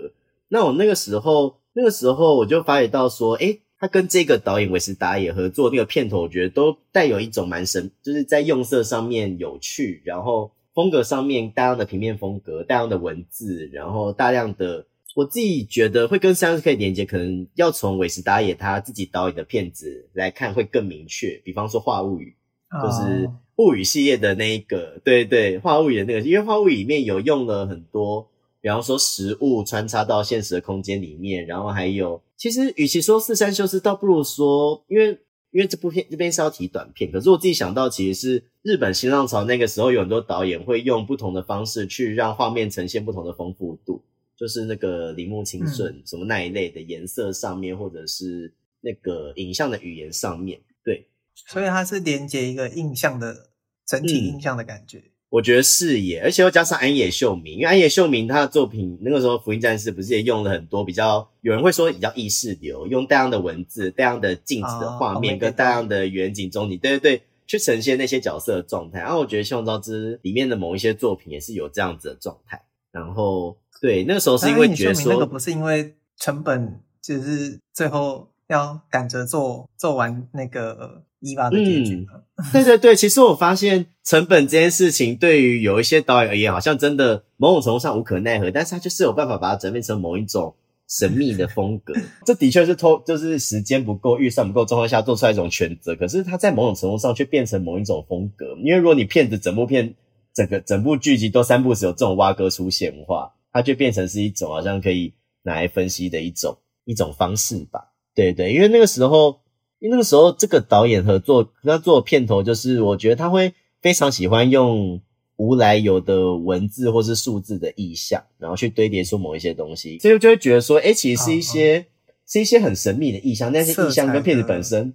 [0.49, 10.52] 那我那个时候，那个时候我就发觉到说，诶，他跟这个导演维斯达也合作那个片头，我觉得都带有一种蛮神，就是在用色上面有趣，然后。
[10.74, 14.86] 风格上面大量的平面风格，大量的文字，然后大量的，
[15.16, 21.40] 我自己觉得会跟三 K 连接，可能要从韦斯达也他自己导演的片子来看会更明确。
[21.44, 22.36] 比方说《化物语》，
[22.84, 28.28] 就是物语系列的那一个，哦、对对，化物语的那个，因为化物语里面有用了很多，
[28.60, 35.20] 比方说实物穿插到现实的空间里面，然后还有，其实与其说四三修斯，倒不如说，因为。
[35.54, 44.04] 因为这部片这边是要提短片，可是我自己想到，其实是日本新浪潮那个时候有很多导演会用不同的方式去让画面呈现不同的丰富度，
[44.36, 48.52] 就是那个铃木清顺什么那一类的颜色上面，或者是
[48.82, 50.60] 那个影像的语言上面。
[50.84, 53.52] 对，所以它是连接一个印象的
[53.86, 54.98] 整体印象的感觉。
[54.98, 69.00] 嗯我觉得是耶，而且又加上安野秀明，因为安野秀明他的作品那个时候《福音战士》不是也用了很多比较，有人会说比较意识流，用大量的文字、大量的镜子的画面跟大量的远景、中景，对对对，去呈现那些角色的状态。
[69.00, 72.62] 然后我觉得《希望召之》里面的某一些作品也是有这样子的状态。
[72.92, 81.02] 然后对，那个时候是因为觉得说，那个不是因为成本，就是最后要赶着做做完那个。
[81.24, 90.54] 伊娃的结局、嗯， 对对对，其实我发现成本这件事情对于有一些导演而言，好像真的某种程度上无可奈何，但是他就是有办法把它转变成某一种
[90.90, 91.94] 神秘的风格。
[92.28, 95.95] 这的确是偷，就是时间不够、预算不够状况下做出来一种选择。
[95.95, 99.95] 可是他在某种程度上却变成某一种风格，因为如果你片子整部片、
[100.36, 105.14] 整个整部剧集都三部时有这种蛙哥出现的话，它就变成是一种好像可以
[105.44, 107.80] 拿来分析的一种一种方式吧。
[108.14, 109.41] 对对，因为那个时候。
[109.84, 115.02] 因为那个时候，这个导演合作他做片头，就是我觉得他会非常喜欢用
[115.36, 121.86] 无来由的文字或是数字的意象，然后去堆叠出某一些东西，所以就会觉得说，诶，其实是一些、哦、
[122.26, 124.94] 是一些很神秘的意象，但是意象跟片子本身，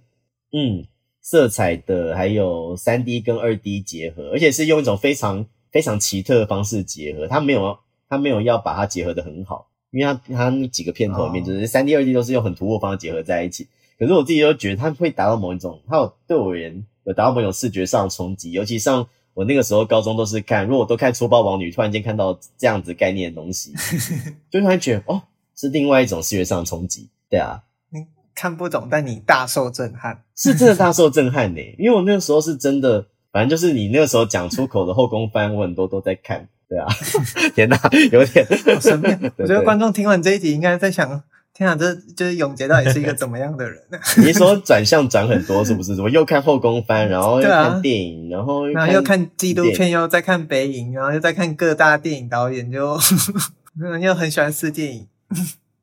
[0.51, 0.83] 嗯，
[1.21, 7.77] 色彩的还有三 D 跟二 D 结合，而且是用一种非常非常奇特的方式结合，他没有
[8.09, 13.67] 他没有要把它结合的很好，因为他他那几个片头里面就是三 D 二 D 都是用很突兀的方式结合在一起。
[13.99, 18.53] 可是我自己都觉得它会达到某一种，它有对我而言有达到某种视觉上的冲击。
[18.53, 23.73] 尤其像我那个时候高中都是看，如果都看《粗暴王女》，突然间看到这样子概念的东西，
[24.49, 25.21] 就突然觉得哦，
[25.55, 27.09] 是另外一种视觉上的冲击。
[27.29, 27.61] 对啊，
[27.91, 31.59] 你看不懂，但你大受震撼，是真的大受震撼呢。
[31.77, 36.47] 因为我那个时候是真的，反正就是你那个时候讲出口的后宫番，我很多都在看。
[36.69, 36.87] 对啊，
[37.55, 37.77] 天哪，
[38.11, 38.45] 有点
[38.79, 39.09] 神秘。
[39.37, 41.23] 我觉得观众听完这一集应该在想。
[41.59, 43.83] 天啊，这就是永杰到底是一个怎么样的人？
[44.25, 45.93] 你说转向转很多是不是？
[45.93, 52.97] 怎么又看后宫番，然后又看电影，然后然后又看纪录片，又在看北影，然后又在看各大电影导演，就
[54.01, 55.07] 又很喜欢试电影。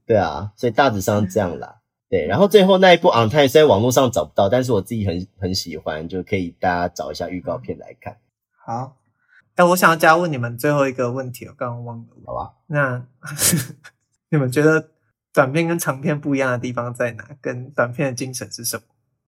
[0.07, 1.77] 对啊，所以大致上这样啦。
[2.09, 8.17] 对，然后最后那一部《On Time》在网络上找不到，但是我自己很很喜欢，就可以大家找一下预告片来看。
[8.65, 8.97] 好，
[9.57, 12.07] 哎，我想要加问你们最后一个问题，我刚刚忘了。
[12.25, 13.05] 好吧，那
[14.31, 14.89] 你们觉得？
[15.37, 17.29] 短片跟长片不一样的地方在哪？
[17.43, 18.83] 跟短片的精神是什么？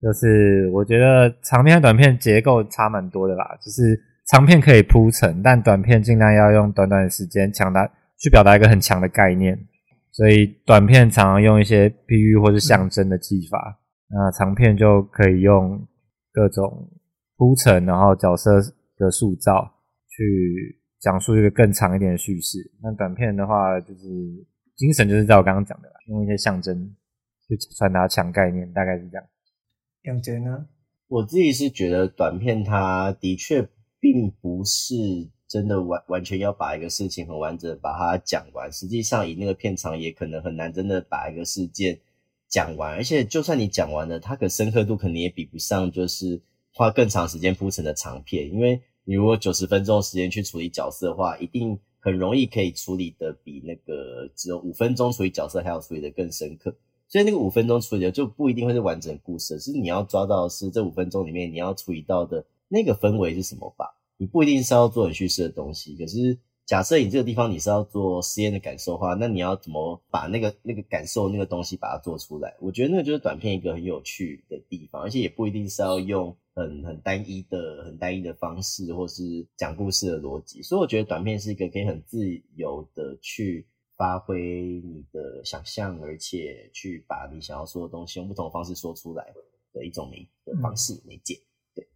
[0.00, 3.44] 就是我觉得长片和短片结构差蛮多的啦。
[3.60, 7.86] 就是长片可以铺陈，但短片尽量要用短短的时间强大
[8.18, 9.54] 去表达一个很强的概念。
[10.10, 13.78] 所以短片常常用一些比喻或是象征的技法，
[14.08, 15.86] 那长片就可以用
[16.32, 16.90] 各种
[17.36, 18.58] 铺陈，然后角色
[18.96, 19.70] 的塑造
[20.08, 22.56] 去讲述一个更长一点的叙事。
[22.82, 24.48] 那短片的话，就是。
[24.80, 26.96] 精神就是在我刚刚讲的啦，用一些象征
[27.46, 29.26] 去传达强概念，大概是这样。
[30.04, 30.68] 永杰呢？
[31.06, 33.68] 我自己是觉得短片它的确
[34.00, 34.94] 并不是
[35.46, 42.00] 真的完完全要把一个事情很完整的把它讲完，实际上以那个片长也可能很难真的把一个事件
[42.48, 46.40] 讲完，而且就算你讲完了，它的深刻度可能也比不上就是
[46.72, 51.78] 花更长时间铺陈的长片，因为你如果九十分钟的时间去处理角色的话，一定。
[52.00, 56.74] 很容易可以处理的比那个只有五分钟处理角色还要处理的更深刻，
[57.06, 63.94] 所以那个五分钟处理的就不一定会是完整故事，是你要抓到是这五分钟里面你要处理到的那个氛围是什么吧？
[64.16, 72.56] 你不一定是要做很叙事的东西，可是假设你这个地方你是要做实验的感受的话，那你要怎么把那个那个感受那个东西把它做出来？
[72.60, 76.36] 我觉得那个就是短片一个很有趣的地方，而且也不一定是要用。
[76.54, 82.18] 很很单一的、很单一的方式，或是讲故事的逻辑，所以我觉得短片是一个可以很自
[82.56, 83.66] 由的去
[83.96, 89.32] 发挥你的想象，而且去把你想要说的东西用不同的方式说出来
[89.72, 91.40] 的一种媒的方式媒介。
[91.74, 91.88] 对，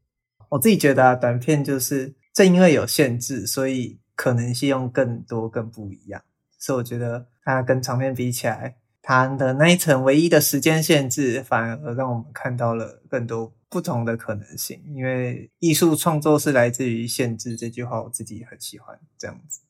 [0.50, 6.22] 我自己觉得啊，短片就是正因为有限制，所以可能性用更多、更不一样。
[6.58, 13.52] 所以我觉得它跟长片比起来，它的那一层唯一的时间限制，反而让我们看到了更多。
[13.74, 17.56] 不同的可能性，因为艺术创作是来自于限制。
[17.56, 19.62] 这句话我自己很喜欢，这样子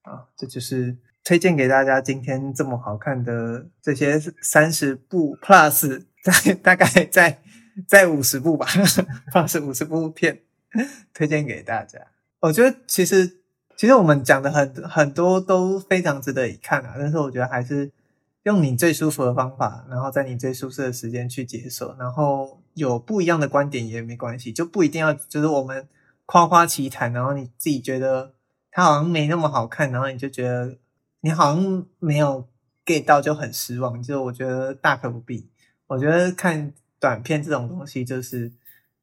[0.00, 7.38] 啊，这就是推荐给大家今天这么好看的这些三十部 plus， 在大概在
[7.86, 8.64] 在五十部吧
[9.30, 10.40] ，plus 五十部片
[11.12, 11.98] 推荐给大家。
[12.40, 13.40] 我觉得其实
[13.76, 17.92] 其实我们讲的很很多都非常值得一看啊，但是我觉得还是
[18.44, 22.63] 用你最舒服的方法，然后在你最舒适的时间去解锁，然后。
[22.74, 25.88] 有不一样的观点也没关系，就不一定要就是我们
[26.26, 28.34] 夸夸其谈，然后你自己觉得
[28.70, 30.78] 它好像没那么好看，然后你就觉得
[31.20, 32.48] 你好像没有
[32.84, 34.02] get 到就很失望。
[34.02, 35.48] 就我觉得大可不必，
[35.86, 38.52] 我觉得看短片这种东西，就是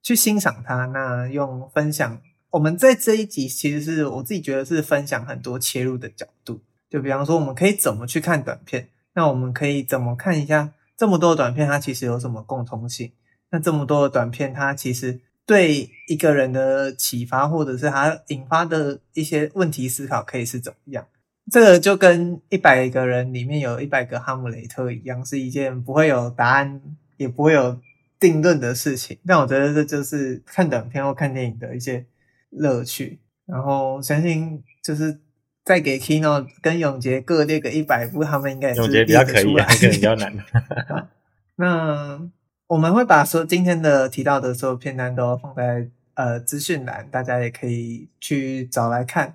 [0.01, 0.85] 去欣赏它。
[0.87, 6.61] 那用分享，我们在这一集其实是我自己觉得是分享很多切入的角度。
[6.89, 8.89] 就比方说，我们可以怎么去看短片？
[9.13, 13.11] 那我们可以怎么看一下这么多短片，它其实有什么共通性？
[13.51, 21.05] 那这么多的短片，它其实对一个人的启发，或者是它引发的一些问题思考，可以是怎么样？
[21.51, 26.81] 这个就跟一百个人里面有一百个哈姆雷特一样，是一件不会有答案，
[27.17, 27.77] 也不会有
[28.19, 29.17] 定论的事情。
[29.25, 32.05] 但我觉得这就是看短片或看电影的一些
[32.51, 33.19] 乐趣。
[33.47, 35.19] 然后相信就是
[35.65, 39.65] 再给 Kino 跟永杰各列个一百部，他们应该也是列得出来。
[39.67, 41.09] 永杰比较可以，可能比较难。
[41.57, 42.29] 那
[42.71, 49.33] 我们会把说今天的提到的所有片单都放在呃资讯栏，大家也可以去找来看。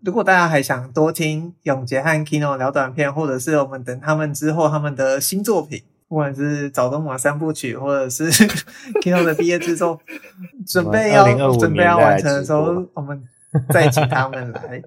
[0.00, 8.30] 如果大家还想多听永杰和 Kino 聊短片，或者是我们等他们之后他们的新作品，不管是早冬马三部曲，或者是
[9.04, 10.00] Kino 的毕业制作
[10.66, 13.22] 准备要准备要完成的时候，我们
[13.68, 14.82] 再请他们来。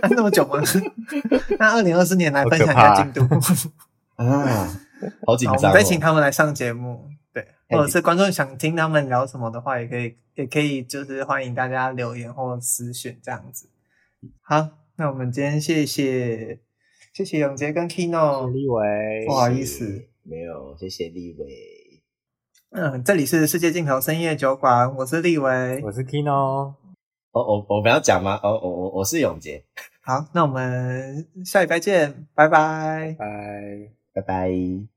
[0.08, 0.58] 那么久吗？
[1.58, 3.28] 那二零二四年来分享一下进度
[4.16, 4.70] 啊，
[5.26, 5.58] 好紧张哦！
[5.58, 7.08] 我们再请他们来上节目。
[7.32, 13.68] 对或者是观众想听他们聊什么的话，也可以，也可以，就是欢迎大家留言或私讯这样子。
[14.42, 16.60] 好，那我们今天谢谢，
[17.12, 22.02] 谢谢永杰跟 Kino，立伟，不好意思，没有，谢谢立伟。
[22.70, 26.30] 嗯，这里是世界尽头深夜酒馆，我是立伟，我是 Kino。
[26.30, 26.76] 哦，
[27.32, 28.38] 我我不要讲吗？
[28.44, 29.64] 哦，我我我是永杰。
[30.02, 34.93] 好，那我们下礼拜见，拜拜，拜拜，拜拜。